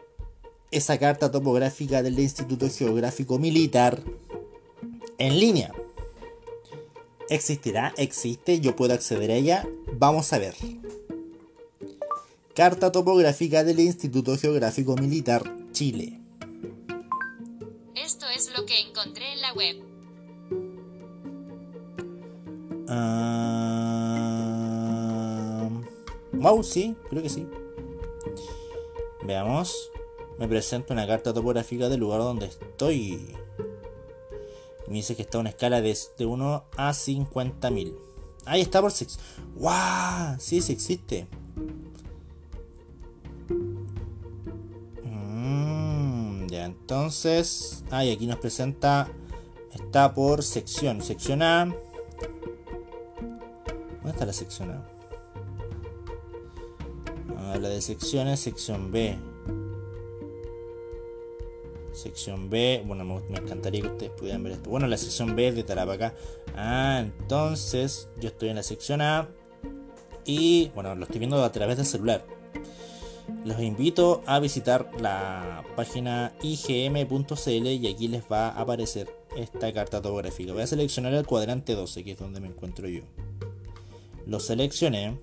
esa 0.71 0.97
carta 0.97 1.29
topográfica 1.29 2.01
del 2.01 2.19
Instituto 2.19 2.67
Geográfico 2.67 3.37
Militar 3.37 4.01
en 5.19 5.39
línea. 5.39 5.71
¿Existirá? 7.29 7.93
¿Existe? 7.97 8.61
¿Yo 8.61 8.75
puedo 8.75 8.95
acceder 8.95 9.29
a 9.29 9.35
ella? 9.35 9.69
Vamos 9.93 10.33
a 10.33 10.39
ver. 10.39 10.55
Carta 12.55 12.91
topográfica 12.91 13.63
del 13.63 13.79
Instituto 13.79 14.39
Geográfico 14.39 14.95
Militar 14.95 15.43
Chile. 15.71 16.19
Esto 17.93 18.25
es 18.35 18.49
lo 18.57 18.65
que 18.65 18.79
encontré 18.79 19.33
en 19.33 19.41
la 19.41 19.53
web. 19.53 19.88
Ah, 22.91 24.09
wow, 26.33 26.63
sí, 26.63 26.95
creo 27.09 27.21
que 27.21 27.29
sí. 27.29 27.47
Veamos. 29.23 29.91
Me 30.39 30.47
presenta 30.47 30.93
una 30.93 31.05
carta 31.05 31.33
topográfica 31.33 31.87
del 31.89 31.99
lugar 31.99 32.21
donde 32.21 32.47
estoy. 32.47 33.35
Me 34.87 34.95
dice 34.95 35.15
que 35.15 35.21
está 35.21 35.37
a 35.37 35.41
una 35.41 35.49
escala 35.49 35.81
de, 35.81 35.95
1 36.17 36.63
a 36.77 36.91
50.000. 36.91 37.95
Ahí 38.45 38.61
está 38.61 38.81
por 38.81 38.91
6. 38.91 39.19
¡Wow! 39.55 40.37
Sí, 40.39 40.61
sí 40.61 40.73
existe. 40.73 41.27
Mm, 45.03 46.47
ya, 46.47 46.65
entonces. 46.65 47.83
Ah, 47.91 48.03
y 48.03 48.11
aquí 48.11 48.25
nos 48.25 48.39
presenta. 48.39 49.11
Está 49.73 50.13
por 50.13 50.41
sección. 50.41 51.01
Sección 51.03 51.43
A. 51.43 51.71
¿Dónde 54.19 54.31
está 54.31 54.43
la 54.43 54.49
sección 54.49 54.71
A? 54.71 54.83
Ah, 57.37 57.57
la 57.57 57.69
de 57.69 57.81
secciones, 57.81 58.41
sección 58.41 58.91
B. 58.91 59.17
Sección 61.93 62.49
B, 62.49 62.83
bueno, 62.85 63.05
me, 63.05 63.37
encantaría 63.37 63.81
que 63.81 63.87
ustedes 63.87 64.11
pudieran 64.11 64.43
ver 64.43 64.53
esto. 64.53 64.69
Bueno, 64.69 64.87
la 64.87 64.97
sección 64.97 65.37
B 65.37 65.47
es 65.47 65.55
de 65.55 65.63
Tarapacá. 65.63 66.15
Ah, 66.53 66.99
entonces 67.01 68.09
yo 68.19 68.27
estoy 68.27 68.49
en 68.49 68.57
la 68.57 68.63
sección 68.63 68.99
A. 69.01 69.29
Y 70.25 70.69
bueno, 70.75 70.95
lo 70.95 71.05
estoy 71.05 71.19
viendo 71.19 71.41
a 71.41 71.51
través 71.53 71.77
del 71.77 71.85
celular. 71.85 72.25
Los 73.45 73.61
invito 73.61 74.21
a 74.25 74.39
visitar 74.39 74.91
la 74.99 75.63
página 75.77 76.33
igm.cl 76.41 77.67
y 77.67 77.87
aquí 77.87 78.09
les 78.09 78.23
va 78.29 78.49
a 78.49 78.61
aparecer 78.61 79.07
esta 79.37 79.71
carta 79.71 80.01
topográfica. 80.01 80.51
Voy 80.51 80.63
a 80.63 80.67
seleccionar 80.67 81.13
el 81.13 81.25
cuadrante 81.25 81.73
12, 81.73 82.03
que 82.03 82.11
es 82.11 82.19
donde 82.19 82.41
me 82.41 82.47
encuentro 82.47 82.89
yo. 82.89 83.03
Lo 84.29 84.39
seleccioné. 84.39 85.17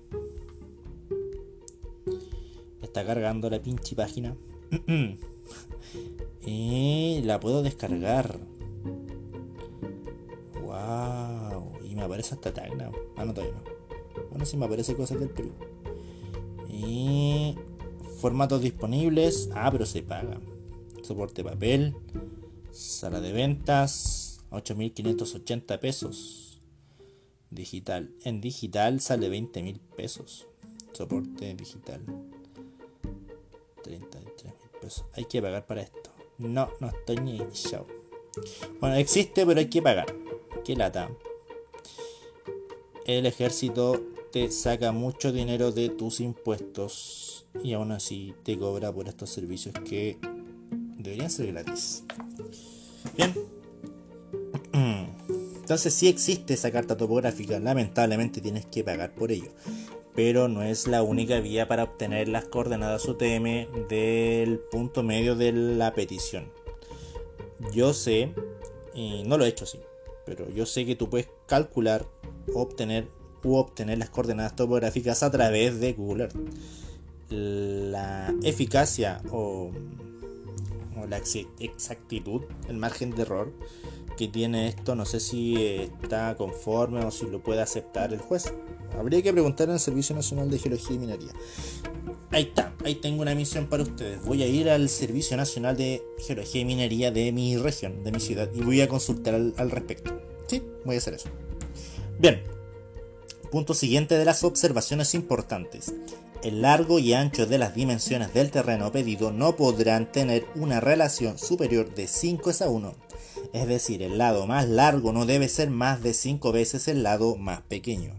Está 2.81 3.05
cargando 3.05 3.49
la 3.49 3.61
pinche 3.61 3.95
página. 3.95 4.35
Y 6.45 7.21
la 7.23 7.41
puedo 7.41 7.61
descargar. 7.61 8.39
Wow. 10.61 11.73
Y 11.83 11.93
me 11.93 12.03
aparece 12.03 12.35
hasta 12.35 12.53
Tagna. 12.53 12.89
Ah, 13.17 13.25
no, 13.25 13.33
todavía 13.33 13.55
no. 13.55 13.63
Bueno, 14.29 14.45
sí 14.45 14.55
me 14.55 14.65
aparece 14.65 14.95
cosas 14.95 15.19
del 15.19 15.29
Perú. 15.29 15.51
Y 16.69 17.55
formatos 18.21 18.61
disponibles. 18.61 19.49
Ah, 19.53 19.69
pero 19.71 19.85
se 19.85 20.03
paga. 20.03 20.39
Soporte 21.01 21.43
papel. 21.43 21.95
Sala 22.71 23.19
de 23.19 23.33
ventas. 23.33 24.39
8.580 24.51 25.79
pesos. 25.79 26.46
Digital. 27.49 28.11
En 28.23 28.41
digital 28.41 28.99
sale 28.99 29.29
20.000 29.29 29.79
pesos. 29.95 30.47
Soporte 30.93 31.53
digital. 31.53 32.01
33 33.83 34.45
mil 34.45 34.69
pesos. 34.81 35.05
Hay 35.13 35.25
que 35.25 35.41
pagar 35.41 35.65
para 35.65 35.81
esto. 35.81 36.11
No, 36.37 36.69
no 36.79 36.87
estoy 36.87 37.17
ni 37.17 37.39
show. 37.53 37.85
Bueno, 38.79 38.95
existe, 38.95 39.45
pero 39.45 39.59
hay 39.59 39.67
que 39.67 39.81
pagar. 39.81 40.07
Qué 40.65 40.75
lata. 40.75 41.09
El 43.05 43.25
ejército 43.25 44.01
te 44.31 44.51
saca 44.51 44.91
mucho 44.91 45.31
dinero 45.31 45.71
de 45.71 45.89
tus 45.89 46.19
impuestos 46.19 47.45
y 47.63 47.73
aún 47.73 47.91
así 47.91 48.35
te 48.43 48.57
cobra 48.57 48.91
por 48.91 49.07
estos 49.07 49.29
servicios 49.29 49.73
que 49.85 50.17
deberían 50.97 51.29
ser 51.29 51.53
gratis. 51.53 52.03
Bien. 53.15 53.33
Entonces 55.67 55.93
si 55.93 56.07
existe 56.07 56.53
esa 56.53 56.71
carta 56.71 56.95
topográfica, 56.95 57.59
lamentablemente 57.59 58.39
tienes 58.39 58.65
que 58.67 58.85
pagar 58.85 59.13
por 59.13 59.33
ello 59.33 59.51
pero 60.15 60.47
no 60.47 60.63
es 60.63 60.87
la 60.87 61.03
única 61.03 61.39
vía 61.41 61.67
para 61.67 61.83
obtener 61.83 62.27
las 62.27 62.45
coordenadas 62.45 63.07
UTM 63.07 63.87
del 63.87 64.57
punto 64.57 65.03
medio 65.03 65.35
de 65.35 65.51
la 65.51 65.93
petición. 65.93 66.51
Yo 67.71 67.93
sé, 67.93 68.33
y 68.95 69.21
no 69.27 69.37
lo 69.37 69.45
he 69.45 69.49
hecho 69.49 69.65
así, 69.65 69.79
pero 70.25 70.49
yo 70.49 70.65
sé 70.65 70.87
que 70.87 70.95
tú 70.95 71.07
puedes 71.07 71.29
calcular, 71.45 72.07
obtener 72.55 73.09
u 73.43 73.57
obtener 73.57 73.99
las 73.99 74.09
coordenadas 74.09 74.55
topográficas 74.55 75.21
a 75.21 75.29
través 75.29 75.79
de 75.79 75.93
Google 75.93 76.23
Earth. 76.23 76.35
La 77.29 78.33
eficacia 78.41 79.21
o, 79.29 79.71
o 80.99 81.05
la 81.05 81.17
exactitud, 81.59 82.41
el 82.67 82.77
margen 82.77 83.11
de 83.11 83.21
error 83.21 83.53
que 84.17 84.27
tiene 84.27 84.67
esto, 84.67 84.95
no 84.95 85.05
sé 85.05 85.21
si 85.21 85.55
está 86.01 86.35
conforme 86.35 87.05
o 87.05 87.11
si 87.11 87.27
lo 87.27 87.41
puede 87.41 87.61
aceptar 87.61 88.11
el 88.13 88.19
juez. 88.19 88.53
Habría 88.97 89.21
que 89.21 89.31
preguntar 89.31 89.69
el 89.69 89.79
Servicio 89.79 90.15
Nacional 90.15 90.49
de 90.49 90.59
Geología 90.59 90.95
y 90.95 90.99
Minería. 90.99 91.31
Ahí 92.31 92.43
está, 92.43 92.73
ahí 92.83 92.95
tengo 92.95 93.21
una 93.21 93.35
misión 93.35 93.67
para 93.67 93.83
ustedes. 93.83 94.23
Voy 94.25 94.43
a 94.43 94.47
ir 94.47 94.69
al 94.69 94.89
Servicio 94.89 95.37
Nacional 95.37 95.77
de 95.77 96.03
Geología 96.25 96.61
y 96.61 96.65
Minería 96.65 97.11
de 97.11 97.31
mi 97.31 97.55
región, 97.57 98.03
de 98.03 98.11
mi 98.11 98.19
ciudad, 98.19 98.49
y 98.53 98.61
voy 98.61 98.81
a 98.81 98.89
consultar 98.89 99.35
al, 99.35 99.53
al 99.57 99.71
respecto. 99.71 100.19
Sí, 100.47 100.61
voy 100.83 100.95
a 100.95 100.97
hacer 100.97 101.13
eso. 101.13 101.29
Bien, 102.19 102.43
punto 103.51 103.73
siguiente 103.73 104.17
de 104.17 104.25
las 104.25 104.43
observaciones 104.43 105.13
importantes. 105.13 105.93
El 106.43 106.61
largo 106.61 106.99
y 106.99 107.13
ancho 107.13 107.45
de 107.45 107.57
las 107.57 107.73
dimensiones 107.73 108.33
del 108.33 108.51
terreno 108.51 108.91
pedido 108.91 109.31
no 109.31 109.55
podrán 109.55 110.11
tener 110.11 110.45
una 110.55 110.79
relación 110.79 111.37
superior 111.37 111.93
de 111.95 112.07
5 112.07 112.51
a 112.61 112.67
1. 112.67 113.06
Es 113.53 113.67
decir, 113.67 114.03
el 114.03 114.17
lado 114.17 114.47
más 114.47 114.67
largo 114.67 115.13
no 115.13 115.25
debe 115.25 115.49
ser 115.49 115.69
más 115.69 116.03
de 116.03 116.13
5 116.13 116.51
veces 116.51 116.87
el 116.87 117.03
lado 117.03 117.35
más 117.35 117.61
pequeño. 117.61 118.15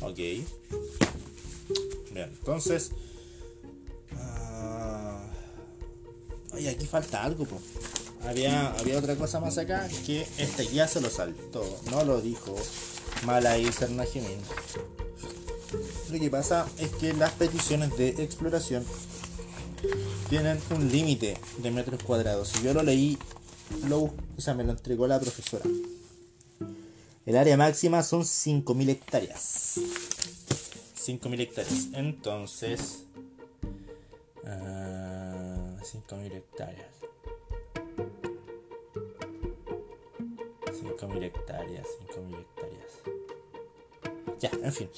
Ok. 0.00 0.16
Bien, 0.16 0.46
entonces. 2.14 2.90
Uh, 4.12 5.18
oye, 6.54 6.70
aquí 6.70 6.86
falta 6.86 7.24
algo, 7.24 7.46
Había, 8.24 8.72
había 8.72 8.98
otra 8.98 9.16
cosa 9.16 9.40
más 9.40 9.58
acá 9.58 9.88
que 10.04 10.26
este 10.38 10.66
ya 10.68 10.88
se 10.88 11.00
lo 11.00 11.10
saltó. 11.10 11.64
No 11.90 12.04
lo 12.04 12.20
dijo 12.20 12.54
Malay 13.24 13.70
Sernajimin. 13.72 14.38
Lo 16.10 16.18
que 16.18 16.30
pasa 16.30 16.68
es 16.78 16.90
que 16.90 17.12
las 17.12 17.32
peticiones 17.32 17.96
de 17.96 18.10
exploración 18.22 18.84
tienen 20.28 20.58
un 20.70 20.90
límite 20.90 21.36
de 21.58 21.70
metros 21.70 22.02
cuadrados. 22.02 22.52
Y 22.60 22.64
yo 22.64 22.74
lo 22.74 22.82
leí, 22.82 23.18
lo, 23.88 24.00
o 24.00 24.12
sea, 24.38 24.54
me 24.54 24.64
lo 24.64 24.72
entregó 24.72 25.06
la 25.06 25.20
profesora. 25.20 25.64
El 27.24 27.36
área 27.36 27.56
máxima 27.56 28.02
son 28.02 28.22
5.000 28.22 28.88
hectáreas. 28.88 29.78
5.000 30.98 31.40
hectáreas. 31.40 31.86
Entonces... 31.92 33.04
5.000 34.44 34.46
ah, 34.46 35.78
hectáreas. 36.32 36.96
5.000 40.96 41.24
hectáreas, 41.24 41.86
5.000 42.08 42.40
hectáreas. 42.40 42.92
Ya, 44.40 44.50
en 44.62 44.72
fin. 44.72 44.88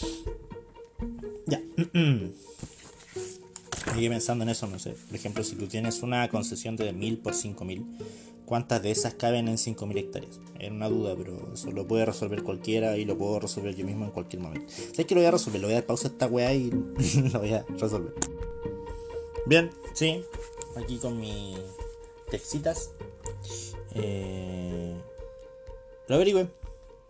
Ya. 1.46 1.60
Sigue 3.94 4.10
pensando 4.10 4.44
en 4.44 4.50
eso, 4.50 4.66
no 4.66 4.78
sé. 4.78 4.90
Por 4.90 5.16
ejemplo, 5.16 5.42
si 5.42 5.56
tú 5.56 5.66
tienes 5.66 6.02
una 6.02 6.28
concesión 6.28 6.76
de 6.76 6.92
1000 6.92 7.18
por 7.18 7.32
5000, 7.34 7.86
¿cuántas 8.48 8.82
de 8.82 8.90
esas 8.90 9.12
caben 9.12 9.46
en 9.46 9.58
5000 9.58 9.98
hectáreas? 9.98 10.40
Es 10.58 10.70
una 10.70 10.88
duda, 10.88 11.14
pero 11.14 11.52
eso 11.52 11.70
lo 11.70 11.86
puede 11.86 12.06
resolver 12.06 12.42
cualquiera 12.42 12.96
y 12.96 13.04
lo 13.04 13.18
puedo 13.18 13.38
resolver 13.38 13.76
yo 13.76 13.84
mismo 13.84 14.06
en 14.06 14.10
cualquier 14.10 14.40
momento. 14.40 14.72
Sé 14.94 15.04
que 15.04 15.14
lo 15.14 15.20
voy 15.20 15.28
a 15.28 15.32
resolver, 15.32 15.60
lo 15.60 15.66
voy 15.66 15.74
a 15.74 15.80
dar 15.80 15.86
pausa 15.86 16.08
a 16.08 16.10
esta 16.12 16.26
weá 16.26 16.54
y 16.54 16.70
lo 17.32 17.40
voy 17.40 17.52
a 17.52 17.66
resolver. 17.78 18.14
Bien, 19.44 19.70
sí, 19.92 20.22
aquí 20.76 20.96
con 20.96 21.20
mis 21.20 21.58
textitas. 22.30 22.92
Eh, 23.94 24.96
lo 26.08 26.14
averigüe. 26.14 26.48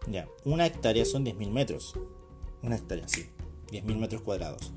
Ya, 0.08 0.28
una 0.44 0.66
hectárea 0.66 1.04
son 1.04 1.24
10.000 1.24 1.50
metros. 1.50 1.94
Una 2.62 2.76
hectárea, 2.76 3.06
sí. 3.06 3.26
10.000 3.70 3.96
metros 3.96 4.22
cuadrados. 4.22 4.72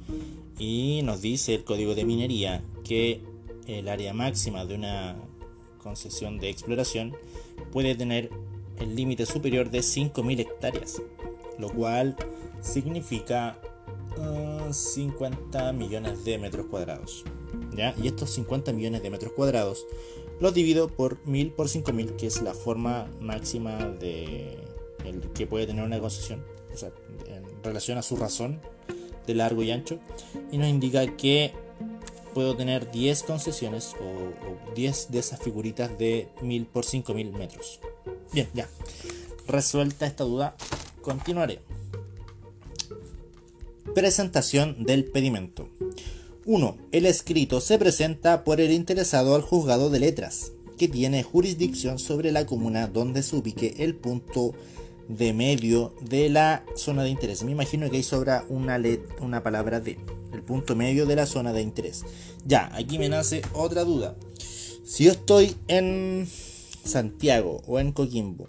Y 0.60 1.02
nos 1.04 1.21
dice 1.21 1.56
el 1.56 1.63
código 1.63 1.95
de 1.95 2.06
minería 2.06 2.63
que 2.84 3.24
el 3.65 3.88
área 3.88 4.13
máxima 4.13 4.65
de 4.65 4.76
una 4.76 5.15
concesión 5.82 6.39
de 6.39 6.50
exploración 6.50 7.15
puede 7.72 7.96
tener 7.96 8.30
el 8.80 8.96
límite 8.96 9.26
superior 9.26 9.70
de 9.70 9.80
5.000 9.80 10.39
hectáreas, 10.39 11.02
lo 11.58 11.70
cual 11.70 12.15
significa 12.62 13.58
50 14.72 15.70
ah, 15.70 15.74
millones 15.74 16.24
de 16.24 16.38
metros 16.38 16.65
cuadrados. 16.67 17.24
¿ya? 17.76 17.94
Y 18.02 18.08
estos 18.08 18.32
50 18.32 18.74
millones 18.74 19.04
de 19.04 19.10
metros 19.10 19.34
cuadrados 19.34 19.86
los 20.39 20.54
divido 20.54 20.88
por 20.88 21.26
1000 21.28 21.52
por 21.52 21.70
5000, 21.70 22.15
que 22.15 22.28
es 22.28 22.41
la 22.41 22.54
forma 22.54 23.08
máxima 23.20 23.78
de 23.78 24.58
que 25.36 25.48
puede 25.48 25.67
tener 25.67 25.84
una 25.84 26.00
concesión, 26.00 26.44
o 26.74 26.78
sea, 26.78 26.91
en 27.28 27.44
relación 27.63 27.98
a 27.98 28.02
su 28.02 28.15
razón 28.15 28.60
de 29.28 29.36
largo 29.36 29.62
y 29.63 29.72
ancho 29.72 30.00
y 30.52 30.58
nos 30.58 30.67
indica 30.67 31.06
que 31.15 31.54
puedo 32.34 32.56
tener 32.56 32.91
10 32.91 33.24
concesiones 33.24 33.94
o, 34.00 34.74
10 34.76 35.12
de 35.12 35.20
esas 35.20 35.39
figuritas 35.39 35.98
de 35.98 36.30
1000 36.41 36.65
por 36.65 36.86
5000 36.86 37.32
metros. 37.32 37.80
Bien, 38.34 38.48
ya. 38.54 38.67
Resuelta 39.48 40.06
esta 40.06 40.24
duda, 40.24 40.56
continuaré. 41.02 41.60
Presentación 43.94 44.86
del 44.86 45.06
pedimento. 45.06 45.67
1. 46.46 46.78
El 46.91 47.06
escrito 47.06 47.62
se 47.62 47.78
presenta 47.78 48.44
por 48.44 48.62
el 48.62 48.72
interesado 48.72 49.36
al 49.36 49.41
juzgado 49.41 49.89
de 49.89 50.00
letras, 50.00 50.54
que 50.78 50.88
tiene 50.88 51.24
jurisdicción 51.24 52.00
sobre 52.00 52.32
la 52.32 52.46
comuna 52.46 52.88
donde 52.88 53.22
se 53.22 53.36
ubique 53.36 53.76
el 53.80 53.96
punto 53.96 54.54
de 55.07 55.33
medio 55.33 55.93
de 56.01 56.29
la 56.29 56.63
zona 56.75 57.03
de 57.03 57.09
interés. 57.09 57.43
Me 57.43 57.51
imagino 57.51 57.89
que 57.89 57.97
ahí 57.97 58.03
sobra 58.03 58.45
una, 58.49 58.81
una 59.19 59.43
palabra 59.43 59.79
de 59.79 59.97
el 60.33 60.43
punto 60.43 60.75
medio 60.75 61.05
de 61.05 61.15
la 61.15 61.25
zona 61.25 61.53
de 61.53 61.61
interés. 61.61 62.03
Ya, 62.45 62.69
aquí 62.75 62.97
me 62.97 63.09
nace 63.09 63.41
otra 63.53 63.83
duda. 63.83 64.15
Si 64.83 65.05
yo 65.05 65.11
estoy 65.11 65.55
en 65.67 66.27
Santiago 66.83 67.61
o 67.67 67.79
en 67.79 67.91
Coquimbo, 67.91 68.47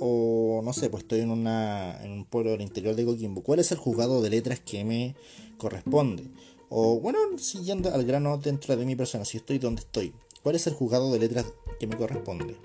o 0.00 0.60
no 0.64 0.72
sé, 0.72 0.90
pues 0.90 1.02
estoy 1.02 1.20
en, 1.20 1.30
una, 1.30 2.02
en 2.02 2.12
un 2.12 2.24
pueblo 2.24 2.50
del 2.52 2.60
interior 2.60 2.94
de 2.94 3.04
Coquimbo, 3.04 3.42
¿cuál 3.42 3.58
es 3.58 3.72
el 3.72 3.78
juzgado 3.78 4.22
de 4.22 4.30
letras 4.30 4.60
que 4.60 4.84
me 4.84 5.16
corresponde? 5.58 6.24
O 6.68 7.00
bueno, 7.00 7.18
siguiendo 7.36 7.92
al 7.92 8.04
grano 8.04 8.38
dentro 8.38 8.76
de 8.76 8.86
mi 8.86 8.96
persona, 8.96 9.24
si 9.24 9.36
estoy 9.36 9.58
donde 9.58 9.82
estoy, 9.82 10.14
¿cuál 10.42 10.54
es 10.54 10.66
el 10.66 10.74
juzgado 10.74 11.12
de 11.12 11.18
letras 11.18 11.46
que 11.78 11.86
me 11.86 11.96
corresponde? 11.96 12.56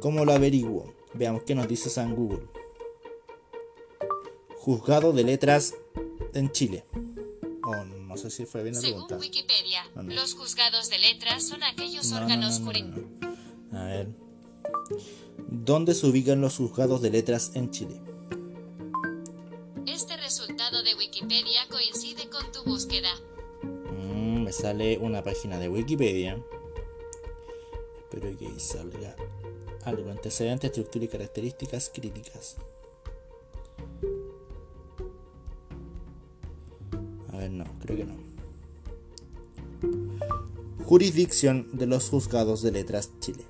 ¿Cómo 0.00 0.24
lo 0.24 0.32
averiguo? 0.32 0.94
Veamos 1.14 1.42
qué 1.42 1.54
nos 1.54 1.68
dice 1.68 1.90
San 1.90 2.14
Google. 2.14 2.48
Juzgado 4.62 5.12
de 5.12 5.24
Letras 5.24 5.74
en 6.34 6.52
Chile. 6.52 6.84
Oh, 7.66 7.84
no 7.84 8.16
sé 8.16 8.30
si 8.30 8.46
fue 8.46 8.62
bien 8.62 8.76
la 8.76 8.80
Según 8.80 9.12
Wikipedia, 9.14 9.82
los 10.04 10.34
juzgados 10.34 10.88
de 10.88 11.00
letras 11.00 11.48
son 11.48 11.64
aquellos 11.64 12.12
órganos 12.12 12.60
jurídicos. 12.60 13.02
A 13.72 13.84
ver. 13.86 14.08
¿Dónde 15.48 15.94
se 15.94 16.06
ubican 16.06 16.40
los 16.40 16.58
juzgados 16.58 17.02
de 17.02 17.10
letras 17.10 17.50
en 17.54 17.72
Chile? 17.72 18.00
Este 19.84 20.16
resultado 20.16 20.84
de 20.84 20.94
Wikipedia 20.94 21.66
coincide 21.68 22.30
con 22.30 22.52
tu 22.52 22.62
búsqueda. 22.62 23.10
Mm, 23.64 24.44
me 24.44 24.52
sale 24.52 24.96
una 24.96 25.24
página 25.24 25.58
de 25.58 25.70
Wikipedia. 25.70 26.40
Espero 27.98 28.38
que 28.38 28.60
salga 28.60 29.16
algo. 29.84 30.08
Antecedente, 30.08 30.68
estructura 30.68 31.06
y 31.06 31.08
características 31.08 31.90
críticas. 31.92 32.58
No, 37.48 37.64
creo 37.80 37.96
que 37.96 38.04
no. 38.04 38.14
Jurisdicción 40.84 41.68
de 41.72 41.86
los 41.86 42.08
juzgados 42.08 42.62
de 42.62 42.72
letras 42.72 43.10
Chile. 43.20 43.44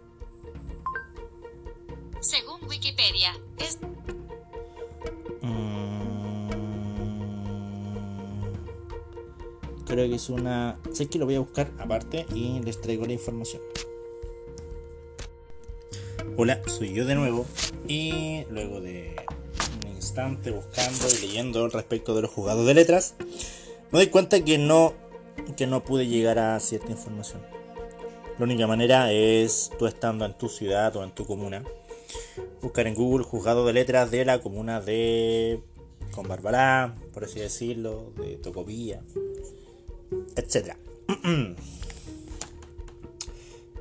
Según 2.20 2.64
Wikipedia, 2.68 3.36
es... 3.58 3.78
Mm, 5.40 6.50
creo 9.84 10.08
que 10.08 10.14
es 10.14 10.30
una... 10.30 10.78
Sé 10.92 11.08
que 11.08 11.18
lo 11.18 11.24
voy 11.24 11.34
a 11.34 11.40
buscar 11.40 11.72
aparte 11.78 12.26
y 12.34 12.60
les 12.60 12.80
traigo 12.80 13.06
la 13.06 13.12
información. 13.12 13.60
Hola, 16.36 16.62
soy 16.66 16.94
yo 16.94 17.04
de 17.04 17.14
nuevo 17.14 17.44
y 17.86 18.44
luego 18.50 18.80
de 18.80 19.16
un 19.84 19.90
instante 19.94 20.50
buscando 20.50 21.06
y 21.10 21.26
leyendo 21.26 21.68
respecto 21.68 22.14
de 22.14 22.22
los 22.22 22.30
juzgados 22.30 22.66
de 22.66 22.72
letras, 22.72 23.16
me 23.92 23.98
doy 23.98 24.06
cuenta 24.08 24.42
que 24.42 24.58
no, 24.58 24.94
que 25.56 25.66
no 25.66 25.84
pude 25.84 26.06
llegar 26.06 26.38
a 26.38 26.58
cierta 26.60 26.90
información. 26.90 27.42
La 28.38 28.44
única 28.44 28.66
manera 28.66 29.12
es 29.12 29.70
tú 29.78 29.86
estando 29.86 30.24
en 30.24 30.36
tu 30.36 30.48
ciudad 30.48 30.96
o 30.96 31.04
en 31.04 31.10
tu 31.10 31.26
comuna, 31.26 31.62
buscar 32.62 32.86
en 32.86 32.94
Google 32.94 33.24
juzgado 33.24 33.66
de 33.66 33.74
letras 33.74 34.10
de 34.10 34.24
la 34.24 34.40
comuna 34.40 34.80
de 34.80 35.62
con 36.12 36.26
Barbará, 36.26 36.94
por 37.12 37.24
así 37.24 37.40
decirlo, 37.40 38.12
de 38.16 38.36
Tocopilla, 38.36 39.02
etc. 40.36 40.76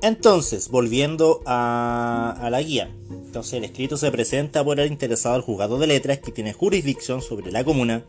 Entonces, 0.02 0.68
volviendo 0.68 1.42
a, 1.46 2.48
la 2.50 2.60
guía. 2.60 2.90
Entonces, 3.08 3.52
el 3.54 3.64
escrito 3.64 3.96
se 3.96 4.10
presenta 4.10 4.64
por 4.64 4.80
el 4.80 4.90
interesado 4.90 5.36
al 5.36 5.42
juzgado 5.42 5.78
de 5.78 5.86
letras 5.86 6.18
que 6.18 6.32
tiene 6.32 6.52
jurisdicción 6.52 7.22
sobre 7.22 7.52
la 7.52 7.62
comuna 7.62 8.04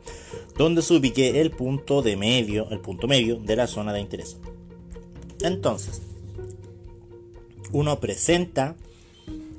donde 0.58 0.82
se 0.82 0.96
ubique 0.96 1.40
el 1.40 1.52
punto 1.52 2.02
de 2.02 2.18
medio, 2.18 2.68
el 2.72 2.80
punto 2.80 3.08
medio 3.08 3.36
de 3.36 3.56
la 3.56 3.68
zona 3.68 3.94
de 3.94 4.02
interés. 4.02 4.38
Entonces, 5.42 6.02
uno 7.72 8.00
presenta 8.00 8.76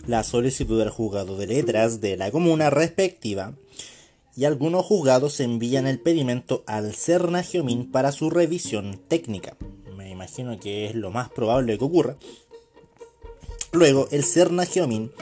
la 0.08 0.24
solicitud 0.24 0.80
del 0.80 0.90
juzgado 0.90 1.36
de 1.36 1.46
letras 1.46 2.00
de 2.00 2.16
la 2.16 2.32
comuna 2.32 2.68
respectiva 2.68 3.54
y 4.36 4.44
algunos 4.44 4.84
juzgados 4.84 5.38
envían 5.38 5.86
el 5.86 6.00
pedimento 6.00 6.64
al 6.66 6.94
Cerna 6.94 7.44
Geomin 7.44 7.92
para 7.92 8.10
su 8.10 8.28
revisión 8.28 9.00
técnica 9.06 9.56
imagino 10.24 10.58
que 10.58 10.86
es 10.86 10.94
lo 10.94 11.10
más 11.10 11.28
probable 11.28 11.76
que 11.78 11.84
ocurra. 11.84 12.16
Luego, 13.72 14.08
el 14.10 14.24
Cerna 14.24 14.64
Geomin 14.64 15.12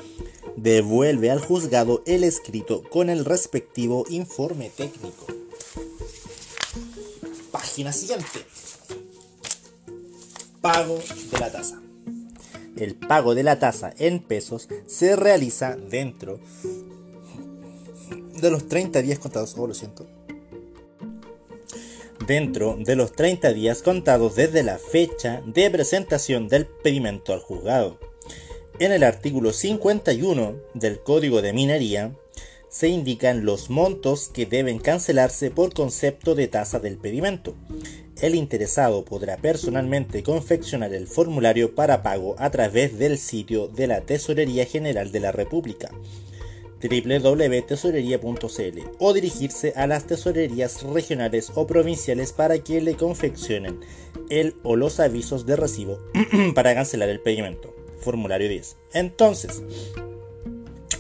devuelve 0.56 1.30
al 1.30 1.40
juzgado 1.40 2.02
el 2.06 2.22
escrito 2.22 2.82
con 2.88 3.10
el 3.10 3.24
respectivo 3.24 4.04
informe 4.10 4.70
técnico. 4.70 5.26
Página 7.50 7.92
siguiente. 7.92 8.46
Pago 10.60 10.98
de 11.32 11.38
la 11.40 11.50
tasa. 11.50 11.82
El 12.76 12.94
pago 12.94 13.34
de 13.34 13.42
la 13.42 13.58
tasa 13.58 13.92
en 13.98 14.20
pesos 14.20 14.68
se 14.86 15.16
realiza 15.16 15.76
dentro 15.76 16.38
de 18.40 18.50
los 18.50 18.68
30 18.68 19.02
días 19.02 19.18
contados. 19.18 19.54
Oh, 19.58 19.66
lo 19.66 19.74
siento 19.74 20.06
dentro 22.26 22.76
de 22.78 22.96
los 22.96 23.12
30 23.12 23.52
días 23.52 23.82
contados 23.82 24.36
desde 24.36 24.62
la 24.62 24.78
fecha 24.78 25.42
de 25.46 25.70
presentación 25.70 26.48
del 26.48 26.66
pedimento 26.66 27.32
al 27.32 27.40
juzgado. 27.40 27.98
En 28.78 28.92
el 28.92 29.02
artículo 29.02 29.52
51 29.52 30.56
del 30.74 31.00
Código 31.00 31.42
de 31.42 31.52
Minería 31.52 32.12
se 32.68 32.88
indican 32.88 33.44
los 33.44 33.68
montos 33.68 34.30
que 34.32 34.46
deben 34.46 34.78
cancelarse 34.78 35.50
por 35.50 35.74
concepto 35.74 36.34
de 36.34 36.48
tasa 36.48 36.80
del 36.80 36.96
pedimento. 36.96 37.54
el 38.20 38.34
interesado 38.34 39.04
podrá 39.04 39.36
personalmente 39.36 40.22
confeccionar 40.22 40.94
el 40.94 41.08
formulario 41.08 41.74
para 41.74 42.02
pago 42.02 42.36
a 42.38 42.50
través 42.50 42.98
del 42.98 43.18
sitio 43.18 43.68
de 43.68 43.88
la 43.88 44.02
Tesorería 44.02 44.64
General 44.64 45.10
de 45.10 45.20
la 45.20 45.32
República 45.32 45.90
www.tesorería.cl 46.82 48.80
o 48.98 49.12
dirigirse 49.12 49.72
a 49.76 49.86
las 49.86 50.06
tesorerías 50.06 50.82
regionales 50.82 51.52
o 51.54 51.66
provinciales 51.66 52.32
para 52.32 52.58
que 52.58 52.80
le 52.80 52.94
confeccionen 52.94 53.80
el 54.30 54.56
o 54.62 54.76
los 54.76 55.00
avisos 55.00 55.46
de 55.46 55.56
recibo 55.56 55.98
para 56.54 56.74
cancelar 56.74 57.08
el 57.08 57.20
pedimento. 57.20 57.74
Formulario 57.98 58.48
10. 58.48 58.76
Entonces, 58.94 59.62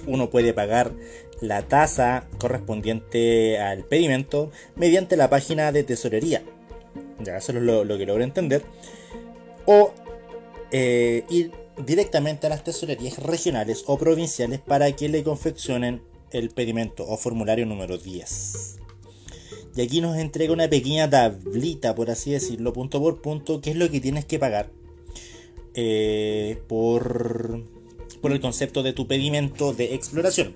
uno 0.06 0.30
puede 0.30 0.54
pagar 0.54 0.92
la 1.40 1.62
tasa 1.62 2.28
correspondiente 2.38 3.58
al 3.58 3.84
pedimento 3.84 4.50
mediante 4.76 5.16
la 5.16 5.28
página 5.28 5.72
de 5.72 5.82
tesorería. 5.82 6.42
Ya, 7.20 7.36
eso 7.36 7.52
es 7.52 7.58
lo, 7.62 7.98
que 7.98 8.06
logro 8.06 8.22
entender. 8.22 8.62
O 9.66 9.92
eh, 10.70 11.24
ir 11.28 11.52
directamente 11.78 12.46
a 12.46 12.50
las 12.50 12.64
tesorerías 12.64 13.18
regionales 13.18 13.84
o 13.86 13.98
provinciales 13.98 14.60
para 14.60 14.90
que 14.92 15.08
le 15.08 15.22
confeccionen 15.22 16.02
el 16.30 16.50
pedimento 16.50 17.06
o 17.06 17.16
formulario 17.16 17.66
número 17.66 17.98
10. 17.98 18.78
Y 19.74 19.80
aquí 19.80 20.00
nos 20.00 20.18
entrega 20.18 20.52
una 20.52 20.68
pequeña 20.68 21.08
tablita, 21.08 21.94
por 21.94 22.10
así 22.10 22.32
decirlo, 22.32 22.72
punto 22.72 23.00
por 23.00 23.22
punto, 23.22 23.60
que 23.60 23.70
es 23.70 23.76
lo 23.76 23.88
que 23.90 24.00
tienes 24.00 24.26
que 24.26 24.38
pagar 24.38 24.70
eh, 25.74 26.60
por, 26.68 27.64
por 28.20 28.32
el 28.32 28.40
concepto 28.40 28.82
de 28.82 28.92
tu 28.92 29.06
pedimento 29.06 29.72
de 29.72 29.94
exploración. 29.94 30.54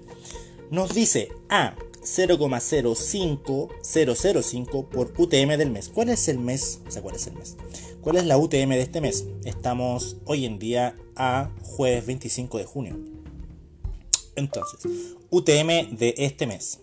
Nos 0.71 0.95
dice 0.95 1.31
A 1.49 1.75
0,05005 2.03 4.89
por 4.89 5.15
UTM 5.17 5.57
del 5.57 5.71
mes. 5.71 5.89
¿Cuál 5.89 6.11
es 6.11 6.29
el 6.29 6.39
mes? 6.39 6.81
O 6.87 6.91
sea, 6.91 7.01
¿cuál 7.03 7.17
es 7.17 7.27
el 7.27 7.35
mes? 7.35 7.57
¿Cuál 8.07 8.19
es 8.19 8.25
la 8.27 8.39
UTM 8.39 8.69
de 8.69 8.83
este 8.83 9.01
mes? 9.01 9.27
Estamos 9.45 10.19
hoy 10.27 10.45
en 10.45 10.61
día 10.61 10.97
a 11.17 11.51
jueves 11.65 12.07
25 12.07 12.59
de 12.59 12.65
junio. 12.65 12.97
Entonces, 14.37 15.17
UTM 15.31 15.97
de 15.97 16.15
este 16.17 16.47
mes. 16.47 16.79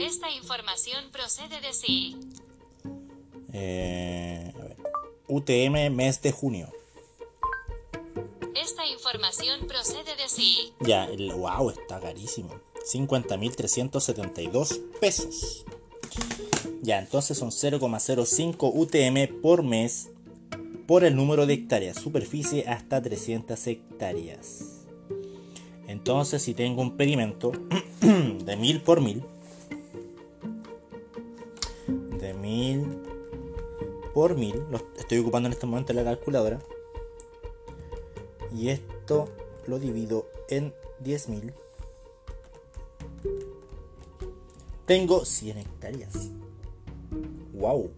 Esta 0.00 0.30
información 0.30 1.12
procede 1.12 1.60
de 1.60 1.74
sí. 1.74 2.16
Eh, 3.52 4.50
a 4.54 4.58
ver. 4.58 4.76
UTM 5.28 5.94
mes 5.94 6.22
de 6.22 6.32
junio. 6.32 6.72
Esta 8.56 8.86
información 8.86 9.66
procede 9.66 10.16
de 10.16 10.28
sí. 10.30 10.72
Ya, 10.80 11.04
el 11.04 11.30
wow 11.34 11.68
está 11.68 12.00
carísimo. 12.00 12.58
50.372 12.90 14.80
pesos. 14.98 15.66
Ya, 16.82 16.98
entonces 16.98 17.38
son 17.38 17.50
0,05 17.50 18.72
UTM 18.74 19.40
por 19.40 19.62
mes 19.62 20.10
por 20.86 21.04
el 21.04 21.16
número 21.16 21.46
de 21.46 21.54
hectáreas. 21.54 21.96
Superficie 21.98 22.66
hasta 22.68 23.00
300 23.02 23.66
hectáreas. 23.66 24.86
Entonces, 25.86 26.42
si 26.42 26.54
tengo 26.54 26.82
un 26.82 26.96
pedimento 26.96 27.52
de 28.00 28.56
1000 28.56 28.80
por 28.82 29.00
1000, 29.00 29.22
de 32.18 32.34
1000 32.34 32.86
por 34.12 34.36
1000, 34.36 34.54
lo 34.70 34.80
estoy 34.98 35.18
ocupando 35.18 35.48
en 35.48 35.52
este 35.52 35.66
momento 35.66 35.92
la 35.92 36.04
calculadora, 36.04 36.60
y 38.54 38.68
esto 38.68 39.28
lo 39.66 39.78
divido 39.78 40.28
en 40.48 40.72
10.000 41.02 41.52
tengo 44.86 45.24
100 45.24 45.58
hectáreas. 45.58 46.30
¡Wow! 47.54 47.90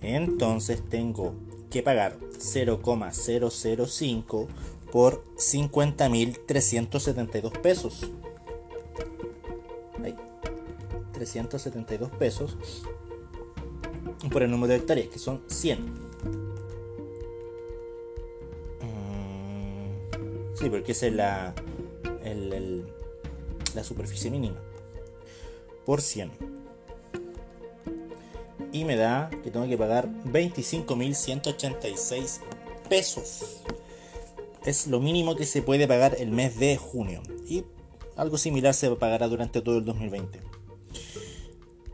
Entonces 0.00 0.82
tengo 0.88 1.34
que 1.70 1.82
pagar 1.82 2.16
0,005 2.38 4.48
por 4.92 5.24
50.372 5.36 7.60
pesos. 7.60 8.08
Ahí. 10.02 10.16
372 11.12 12.10
pesos 12.12 12.56
por 14.30 14.42
el 14.42 14.50
número 14.50 14.72
de 14.72 14.78
hectáreas, 14.78 15.08
que 15.08 15.18
son 15.18 15.42
100. 15.46 15.84
Mm, 18.80 19.90
sí, 20.54 20.70
porque 20.70 20.92
esa 20.92 21.06
es 21.06 21.14
la, 21.14 21.54
la 23.74 23.84
superficie 23.84 24.30
mínima 24.30 24.60
por 25.84 26.00
100. 26.02 26.55
Y 28.76 28.84
me 28.84 28.96
da 28.96 29.30
que 29.42 29.50
tengo 29.50 29.66
que 29.66 29.78
pagar 29.78 30.06
25.186 30.26 32.40
pesos. 32.90 33.62
Es 34.66 34.86
lo 34.86 35.00
mínimo 35.00 35.34
que 35.34 35.46
se 35.46 35.62
puede 35.62 35.88
pagar 35.88 36.16
el 36.18 36.30
mes 36.30 36.58
de 36.58 36.76
junio. 36.76 37.22
Y 37.48 37.64
algo 38.16 38.36
similar 38.36 38.74
se 38.74 38.90
pagará 38.96 39.28
durante 39.28 39.62
todo 39.62 39.78
el 39.78 39.86
2020. 39.86 40.42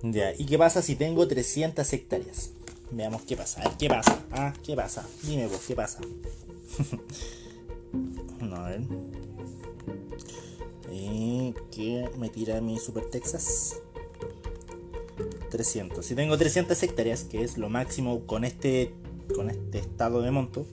Ya, 0.03 0.35
¿y 0.37 0.45
qué 0.45 0.59
pasa 0.59 0.83
si 0.83 0.97
tengo 0.97 1.29
300 1.29 1.93
hectáreas? 1.93 2.51
Veamos 2.91 3.23
qué 3.23 3.37
pasa. 3.37 3.63
¿qué 3.79 3.89
pasa? 3.89 4.19
Ah, 4.33 4.53
¿qué 4.65 4.75
pasa? 4.75 5.07
Dime 5.23 5.47
vos, 5.47 5.61
¿qué 5.65 5.77
pasa? 5.77 6.01
no, 8.41 8.57
a 8.57 8.71
ver. 8.71 8.81
Y 10.91 11.55
que 11.71 12.11
me 12.19 12.29
tira 12.29 12.61
mi 12.61 12.77
Super 12.81 13.09
Texas. 13.09 13.82
300. 15.53 16.05
Si 16.05 16.17
tengo 16.17 16.37
300 16.37 16.83
hectáreas, 16.83 17.23
que 17.25 17.45
es 17.45 17.57
lo 17.59 17.69
máximo 17.69 18.27
con 18.27 18.45
este, 18.45 18.93
con 19.35 19.51
este 19.51 19.79
estado 19.79 20.21
de 20.23 20.33
monto, 20.33 20.67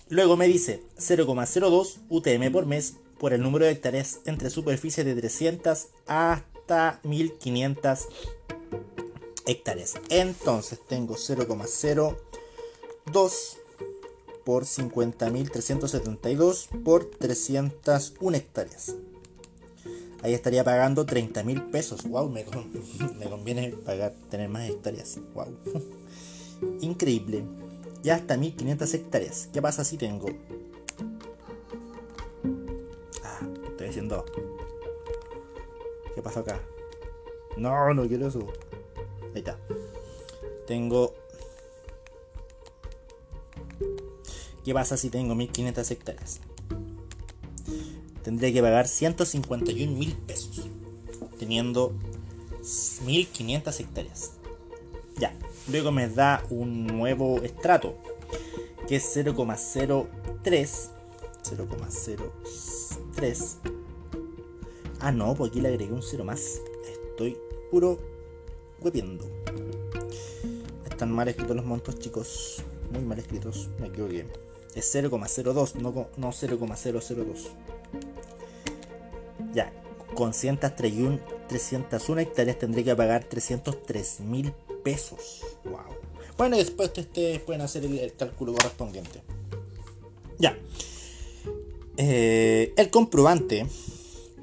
Luego 0.09 0.37
me 0.37 0.49
dice 0.49 0.83
0,02 0.99 1.99
UTM 2.09 2.51
por 2.51 2.67
mes 2.67 2.95
por 3.19 3.33
el 3.35 3.43
número 3.43 3.67
de 3.67 3.73
hectáreas 3.73 4.21
entre 4.25 4.51
superficies 4.51 5.07
de 5.07 5.15
300 5.15 5.87
hasta 6.07 7.01
1500 7.05 8.09
hectáreas. 9.47 9.95
Entonces 10.09 10.81
tengo 10.89 11.17
0,02 11.17 13.60
por 14.51 14.65
50.372 14.65 16.67
por 16.83 17.05
301 17.05 18.37
hectáreas. 18.37 18.97
Ahí 20.25 20.35
estaría 20.35 20.65
pagando 20.65 21.07
30.000 21.07 21.71
pesos. 21.71 22.03
Wow, 22.03 22.29
me, 22.31 22.45
conviene 23.31 23.71
pagar, 23.71 24.13
tener 24.29 24.49
más 24.49 24.69
hectáreas. 24.69 25.21
Wow. 25.35 25.57
Increíble. 26.81 27.45
Ya 28.03 28.17
hasta 28.17 28.37
1500 28.37 28.95
hectáreas. 28.95 29.49
¿Qué 29.53 29.63
pasa 29.63 29.85
si 29.85 29.97
tengo? 29.97 30.27
Ah, 33.23 33.47
estoy 33.69 33.87
haciendo. 33.87 34.25
¿Qué 36.13 36.23
pasa 36.23 36.41
acá? 36.41 36.61
No, 37.57 37.95
no 37.95 38.09
quiero 38.09 38.27
eso. 38.27 38.49
Ahí 39.33 39.43
está. 39.43 39.57
Tengo 40.67 41.15
¿Qué 44.65 44.75
pasa 44.75 44.97
si 44.97 45.09
tengo 45.09 45.35
1500 45.35 45.91
hectáreas? 45.91 46.41
Tendría 48.23 48.53
que 48.53 48.61
pagar 48.61 48.87
151 48.87 49.97
mil 49.97 50.15
pesos, 50.15 50.69
teniendo 51.39 51.95
1500 53.07 53.81
hectáreas. 53.81 54.33
Ya, 55.17 55.35
luego 55.69 55.93
me 55.93 56.09
da 56.09 56.45
un 56.51 56.87
nuevo 56.87 57.41
estrato, 57.43 57.97
que 58.87 58.97
es 58.97 59.17
0,03. 59.17 60.91
0,03. 61.43 63.57
Ah, 65.01 65.13
no, 65.13 65.35
pues 65.35 65.51
aquí 65.51 65.63
le 65.63 65.69
agregué 65.69 65.93
un 65.93 66.03
0 66.03 66.25
más. 66.25 66.61
Estoy 67.11 67.39
puro 67.71 67.99
hueviendo. 68.83 69.25
Están 70.89 71.13
mal 71.13 71.29
escritos 71.29 71.57
los 71.57 71.65
montos, 71.65 71.99
chicos. 71.99 72.63
Muy 72.93 73.03
mal 73.03 73.19
escritos. 73.19 73.71
Me 73.79 73.87
equivoqué 73.87 74.27
es 74.75 74.95
0,02, 74.95 75.75
no, 75.75 76.09
no 76.17 76.33
0,002. 76.33 77.51
Ya, 79.53 79.73
con 80.15 80.35
131, 80.35 81.19
301 81.49 82.21
hectáreas 82.21 82.59
tendré 82.59 82.85
que 82.85 82.95
pagar 82.95 83.25
303 83.25 84.21
mil 84.21 84.53
pesos. 84.83 85.41
Wow. 85.65 85.81
Bueno, 86.37 86.57
después 86.57 86.91
ustedes 86.97 87.41
pueden 87.41 87.63
hacer 87.63 87.85
el, 87.85 88.15
cálculo 88.15 88.53
correspondiente. 88.55 89.23
Ya. 90.39 90.57
Eh, 91.97 92.73
el 92.77 92.91
comprobante 92.91 93.67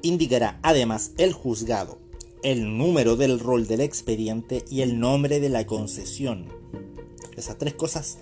indicará 0.02 0.60
además 0.62 1.12
el 1.18 1.32
juzgado, 1.32 1.98
el 2.42 2.78
número 2.78 3.16
del 3.16 3.40
rol 3.40 3.66
del 3.66 3.80
expediente 3.80 4.64
y 4.70 4.82
el 4.82 5.00
nombre 5.00 5.40
de 5.40 5.48
la 5.48 5.66
concesión. 5.66 6.46
Esas 7.36 7.58
tres 7.58 7.74
cosas 7.74 8.18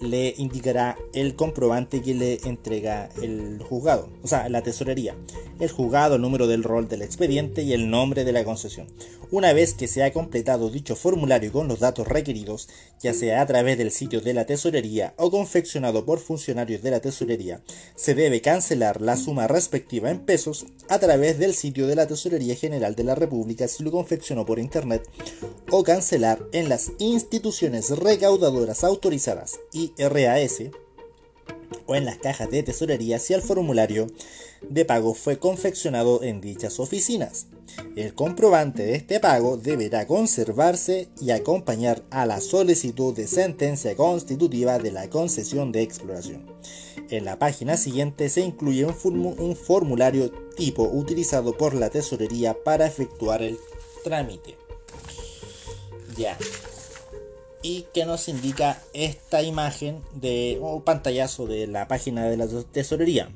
le 0.00 0.34
indicará 0.38 0.96
el 1.12 1.34
comprobante 1.34 2.02
que 2.02 2.14
le 2.14 2.40
entrega 2.44 3.08
el 3.22 3.62
juzgado, 3.62 4.08
o 4.22 4.26
sea, 4.26 4.48
la 4.48 4.62
tesorería, 4.62 5.14
el 5.60 5.70
juzgado, 5.70 6.16
el 6.16 6.22
número 6.22 6.46
del 6.46 6.64
rol 6.64 6.88
del 6.88 7.02
expediente 7.02 7.62
y 7.62 7.72
el 7.72 7.90
nombre 7.90 8.24
de 8.24 8.32
la 8.32 8.44
concesión. 8.44 8.88
Una 9.30 9.52
vez 9.52 9.74
que 9.74 9.86
se 9.86 10.02
ha 10.02 10.12
completado 10.12 10.70
dicho 10.70 10.96
formulario 10.96 11.52
con 11.52 11.68
los 11.68 11.78
datos 11.78 12.08
requeridos, 12.08 12.68
ya 13.00 13.14
sea 13.14 13.40
a 13.40 13.46
través 13.46 13.78
del 13.78 13.92
sitio 13.92 14.20
de 14.20 14.34
la 14.34 14.44
tesorería 14.44 15.14
o 15.16 15.30
confeccionado 15.30 16.04
por 16.04 16.18
funcionarios 16.18 16.82
de 16.82 16.90
la 16.90 17.00
tesorería, 17.00 17.60
se 17.94 18.14
debe 18.14 18.40
cancelar 18.40 19.00
la 19.00 19.16
suma 19.16 19.46
respectiva 19.46 20.10
en 20.10 20.20
pesos 20.20 20.66
a 20.88 20.98
través 20.98 21.38
del 21.38 21.54
sitio 21.54 21.86
de 21.86 21.94
la 21.94 22.06
Tesorería 22.06 22.56
General 22.56 22.94
de 22.96 23.04
la 23.04 23.14
República 23.14 23.68
si 23.68 23.84
lo 23.84 23.90
confeccionó 23.90 24.44
por 24.44 24.58
internet 24.58 25.08
o 25.70 25.84
cancelar 25.84 26.40
en 26.52 26.68
las 26.68 26.92
instituciones 26.98 27.90
recaudadoras 27.90 28.82
autorizadas 28.82 29.60
IRAS 29.72 30.62
o 31.86 31.94
en 31.94 32.04
las 32.04 32.18
cajas 32.18 32.50
de 32.50 32.62
tesorería 32.62 33.18
si 33.18 33.34
el 33.34 33.42
formulario 33.42 34.06
de 34.68 34.84
pago 34.84 35.14
fue 35.14 35.38
confeccionado 35.38 36.22
en 36.22 36.40
dichas 36.40 36.80
oficinas. 36.80 37.46
El 37.96 38.14
comprobante 38.14 38.84
de 38.84 38.94
este 38.94 39.20
pago 39.20 39.56
deberá 39.56 40.06
conservarse 40.06 41.08
y 41.20 41.30
acompañar 41.30 42.02
a 42.10 42.26
la 42.26 42.40
solicitud 42.40 43.14
de 43.14 43.26
sentencia 43.26 43.96
constitutiva 43.96 44.78
de 44.78 44.92
la 44.92 45.08
concesión 45.08 45.72
de 45.72 45.82
exploración. 45.82 46.46
En 47.10 47.24
la 47.24 47.38
página 47.38 47.76
siguiente 47.76 48.28
se 48.28 48.42
incluye 48.42 48.84
un, 48.84 49.56
formulario 49.56 50.30
tipo 50.56 50.84
utilizado 50.84 51.56
por 51.56 51.74
la 51.74 51.90
tesorería 51.90 52.56
para 52.62 52.86
efectuar 52.86 53.42
el 53.42 53.58
trámite. 54.04 54.56
Ya. 56.16 56.36
Y 57.62 57.86
que 57.92 58.04
nos 58.04 58.28
indica 58.28 58.82
esta 58.92 59.42
imagen 59.42 60.02
de 60.14 60.58
un 60.60 60.82
pantallazo 60.82 61.46
de 61.46 61.66
la 61.66 61.88
página 61.88 62.28
de 62.28 62.36
la 62.36 62.46
tesorería 62.72 63.30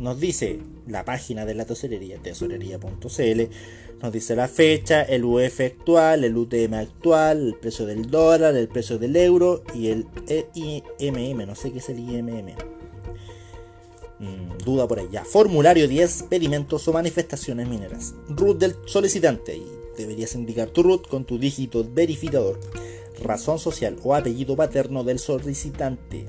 nos 0.00 0.18
dice 0.18 0.58
la 0.86 1.04
página 1.04 1.44
de 1.44 1.54
la 1.54 1.64
tesorería, 1.64 2.18
tesorería.cl, 2.18 3.40
nos 4.02 4.12
dice 4.12 4.34
la 4.34 4.48
fecha, 4.48 5.02
el 5.02 5.24
UF 5.24 5.60
actual, 5.60 6.24
el 6.24 6.36
UTM 6.36 6.74
actual, 6.74 7.48
el 7.48 7.54
precio 7.54 7.86
del 7.86 8.10
dólar, 8.10 8.56
el 8.56 8.68
precio 8.68 8.98
del 8.98 9.14
euro 9.16 9.62
y 9.74 9.88
el 9.88 10.06
IMM, 10.54 11.46
no 11.46 11.54
sé 11.54 11.70
qué 11.70 11.78
es 11.78 11.88
el 11.90 11.98
IMM. 11.98 12.54
Mm, 14.18 14.58
duda 14.64 14.86
por. 14.86 15.10
Ya. 15.10 15.24
Formulario 15.24 15.88
10, 15.88 16.24
pedimentos 16.24 16.86
o 16.88 16.92
manifestaciones 16.92 17.68
mineras. 17.68 18.14
Root 18.28 18.58
del 18.58 18.76
solicitante. 18.84 19.56
Y 19.56 19.66
deberías 19.96 20.34
indicar 20.34 20.68
tu 20.68 20.82
root 20.82 21.08
con 21.08 21.24
tu 21.24 21.38
dígito 21.38 21.86
verificador. 21.90 22.60
Razón 23.22 23.58
social 23.58 23.96
o 24.02 24.14
apellido 24.14 24.56
paterno 24.56 25.04
del 25.04 25.18
solicitante 25.18 26.26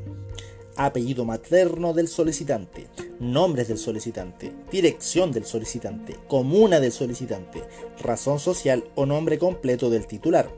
apellido 0.76 1.26
materno 1.26 1.94
del 1.94 2.08
solicitante, 2.08 2.88
nombres 3.20 3.68
del 3.68 3.78
solicitante, 3.78 4.52
dirección 4.72 5.32
del 5.32 5.46
solicitante, 5.46 6.18
comuna 6.28 6.80
del 6.80 6.92
solicitante, 6.92 7.64
razón 8.02 8.40
social 8.40 8.84
o 8.96 9.06
nombre 9.06 9.38
completo 9.38 9.90
del 9.90 10.08
titular, 10.08 10.50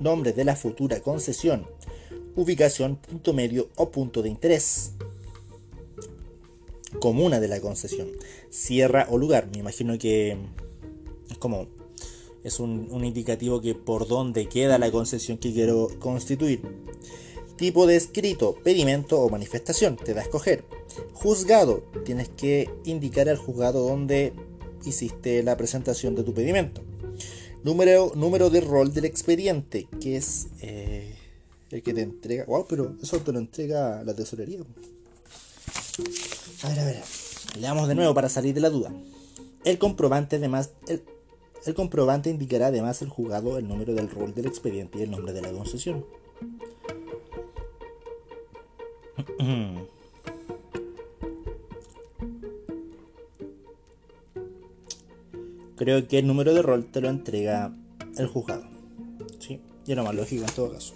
nombre 0.00 0.32
de 0.32 0.44
la 0.44 0.56
futura 0.56 1.00
concesión, 1.00 1.66
ubicación, 2.36 2.96
punto 2.96 3.32
medio 3.32 3.68
o 3.76 3.90
punto 3.90 4.22
de 4.22 4.28
interés, 4.28 4.92
comuna 7.00 7.40
de 7.40 7.48
la 7.48 7.60
concesión, 7.60 8.08
sierra 8.50 9.06
o 9.10 9.18
lugar. 9.18 9.48
Me 9.52 9.58
imagino 9.58 9.98
que 9.98 10.36
es 11.30 11.38
como 11.38 11.66
es 12.44 12.60
un, 12.60 12.88
un 12.90 13.04
indicativo 13.04 13.60
que 13.60 13.74
por 13.74 14.06
dónde 14.06 14.48
queda 14.48 14.78
la 14.78 14.90
concesión 14.90 15.38
que 15.38 15.52
quiero 15.52 15.88
constituir 15.98 16.62
tipo 17.58 17.86
de 17.86 17.96
escrito, 17.96 18.54
pedimento 18.64 19.20
o 19.20 19.28
manifestación, 19.28 19.96
te 19.96 20.14
da 20.14 20.20
a 20.20 20.24
escoger. 20.24 20.64
Juzgado, 21.12 21.82
tienes 22.06 22.30
que 22.30 22.70
indicar 22.84 23.28
al 23.28 23.36
juzgado 23.36 23.86
dónde 23.86 24.32
hiciste 24.86 25.42
la 25.42 25.56
presentación 25.58 26.14
de 26.14 26.22
tu 26.22 26.32
pedimento. 26.32 26.82
Número, 27.64 28.12
número 28.14 28.48
de 28.48 28.62
rol 28.62 28.94
del 28.94 29.04
expediente, 29.04 29.88
que 30.00 30.16
es 30.16 30.46
eh, 30.62 31.16
el 31.70 31.82
que 31.82 31.92
te 31.92 32.02
entrega. 32.02 32.44
Wow, 32.46 32.66
pero 32.68 32.96
eso 33.02 33.18
te 33.18 33.32
lo 33.32 33.40
entrega 33.40 34.02
la 34.04 34.14
tesorería. 34.14 34.60
A 36.62 36.68
ver, 36.68 36.78
a 36.78 36.84
ver. 36.84 37.02
Leamos 37.58 37.88
de 37.88 37.96
nuevo 37.96 38.14
para 38.14 38.28
salir 38.28 38.54
de 38.54 38.60
la 38.60 38.70
duda. 38.70 38.92
El 39.64 39.78
comprobante 39.78 40.36
además. 40.36 40.70
El, 40.86 41.02
el 41.66 41.74
comprobante 41.74 42.30
indicará 42.30 42.68
además 42.68 43.02
el 43.02 43.08
juzgado 43.08 43.58
el 43.58 43.66
número 43.66 43.92
del 43.92 44.08
rol 44.08 44.32
del 44.32 44.46
expediente 44.46 45.00
y 45.00 45.02
el 45.02 45.10
nombre 45.10 45.32
de 45.32 45.42
la 45.42 45.50
concesión. 45.50 46.06
Creo 55.76 56.08
que 56.08 56.18
el 56.18 56.26
número 56.26 56.52
de 56.54 56.62
rol 56.62 56.86
te 56.86 57.00
lo 57.00 57.08
entrega 57.08 57.72
el 58.16 58.26
juzgado. 58.26 58.66
¿sí? 59.38 59.60
Y 59.86 59.94
lo 59.94 60.02
más 60.04 60.14
lógico 60.14 60.44
en 60.44 60.54
todo 60.54 60.72
caso. 60.72 60.94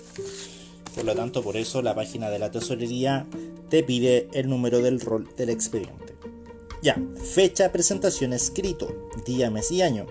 Por 0.94 1.04
lo 1.04 1.14
tanto, 1.14 1.42
por 1.42 1.56
eso 1.56 1.82
la 1.82 1.94
página 1.94 2.30
de 2.30 2.38
la 2.38 2.50
tesorería 2.50 3.26
te 3.70 3.82
pide 3.84 4.28
el 4.32 4.48
número 4.48 4.80
del 4.80 5.00
rol 5.00 5.28
del 5.36 5.50
expediente. 5.50 6.14
Ya, 6.82 7.00
fecha, 7.14 7.70
presentación 7.70 8.32
escrito, 8.32 9.08
día, 9.24 9.50
mes 9.50 9.70
y 9.70 9.82
año, 9.82 10.06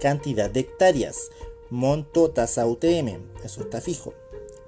cantidad 0.00 0.50
de 0.50 0.60
hectáreas, 0.60 1.30
monto, 1.70 2.30
tasa 2.30 2.66
UTM, 2.66 3.18
eso 3.42 3.62
está 3.62 3.80
fijo 3.80 4.12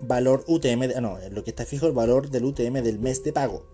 valor 0.03 0.45
UTM, 0.47 1.01
no, 1.01 1.19
lo 1.31 1.45
que 1.45 1.51
está 1.51 1.65
fijo 1.65 1.87
el 1.87 1.93
valor 1.93 2.31
del 2.31 2.45
UTM 2.45 2.83
del 2.83 2.99
mes 2.99 3.23
de 3.25 3.33
pago, 3.33 3.65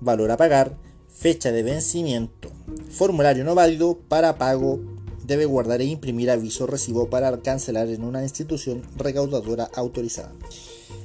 valor 0.00 0.30
a 0.30 0.36
pagar, 0.36 0.76
fecha 1.08 1.52
de 1.52 1.62
vencimiento, 1.62 2.50
formulario 2.90 3.44
no 3.44 3.54
válido 3.54 3.98
para 4.08 4.38
pago, 4.38 4.80
debe 5.24 5.44
guardar 5.44 5.80
e 5.80 5.84
imprimir 5.84 6.30
aviso 6.30 6.66
recibo 6.66 7.08
para 7.08 7.40
cancelar 7.40 7.88
en 7.88 8.04
una 8.04 8.22
institución 8.22 8.82
recaudadora 8.96 9.70
autorizada. 9.74 10.32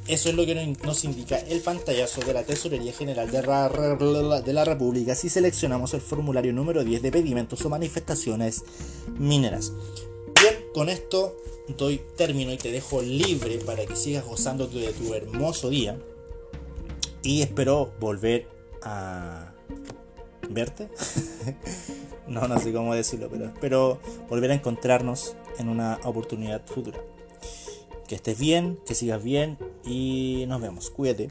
Eso 0.08 0.30
es 0.30 0.36
lo 0.36 0.46
que 0.46 0.76
nos 0.84 1.04
indica 1.04 1.38
el 1.38 1.62
pantallazo 1.62 2.22
de 2.22 2.34
la 2.34 2.44
Tesorería 2.44 2.94
General 2.94 3.30
de 3.30 4.42
de 4.44 4.54
la 4.54 4.66
República 4.66 5.16
si 5.16 5.30
seleccionamos 5.30 5.96
el 5.96 6.02
formulario 6.02 6.54
número 6.54 6.84
10 6.84 7.02
de 7.02 7.12
pedimentos 7.12 7.66
o 7.66 7.70
manifestaciones 7.70 8.64
mineras. 9.18 9.72
Con 10.76 10.90
esto 10.90 11.38
doy 11.78 12.02
término 12.18 12.52
y 12.52 12.58
te 12.58 12.70
dejo 12.70 13.02
libre 13.02 13.60
para 13.60 13.86
que 13.86 13.96
sigas 13.96 14.26
gozando 14.26 14.68
de 14.68 14.92
tu 14.92 15.14
hermoso 15.14 15.70
día. 15.70 15.98
Y 17.24 17.42
espero 17.44 17.94
volver 17.98 18.50
a 18.82 19.54
verte. 20.50 20.90
no, 22.28 22.50
no 22.50 22.60
sé 22.60 22.74
cómo 22.74 22.94
decirlo, 22.94 23.30
pero 23.32 23.46
espero 23.46 24.00
volver 24.30 24.52
a 24.52 24.56
encontrarnos 24.56 25.38
en 25.60 25.70
una 25.70 25.98
oportunidad 26.04 26.68
futura. 26.68 27.00
Que 28.10 28.16
estés 28.16 28.38
bien, 28.38 28.78
que 28.86 28.96
sigas 28.96 29.24
bien 29.24 29.58
y 29.86 30.44
nos 30.50 30.60
vemos. 30.60 30.90
Cuídate. 30.90 31.30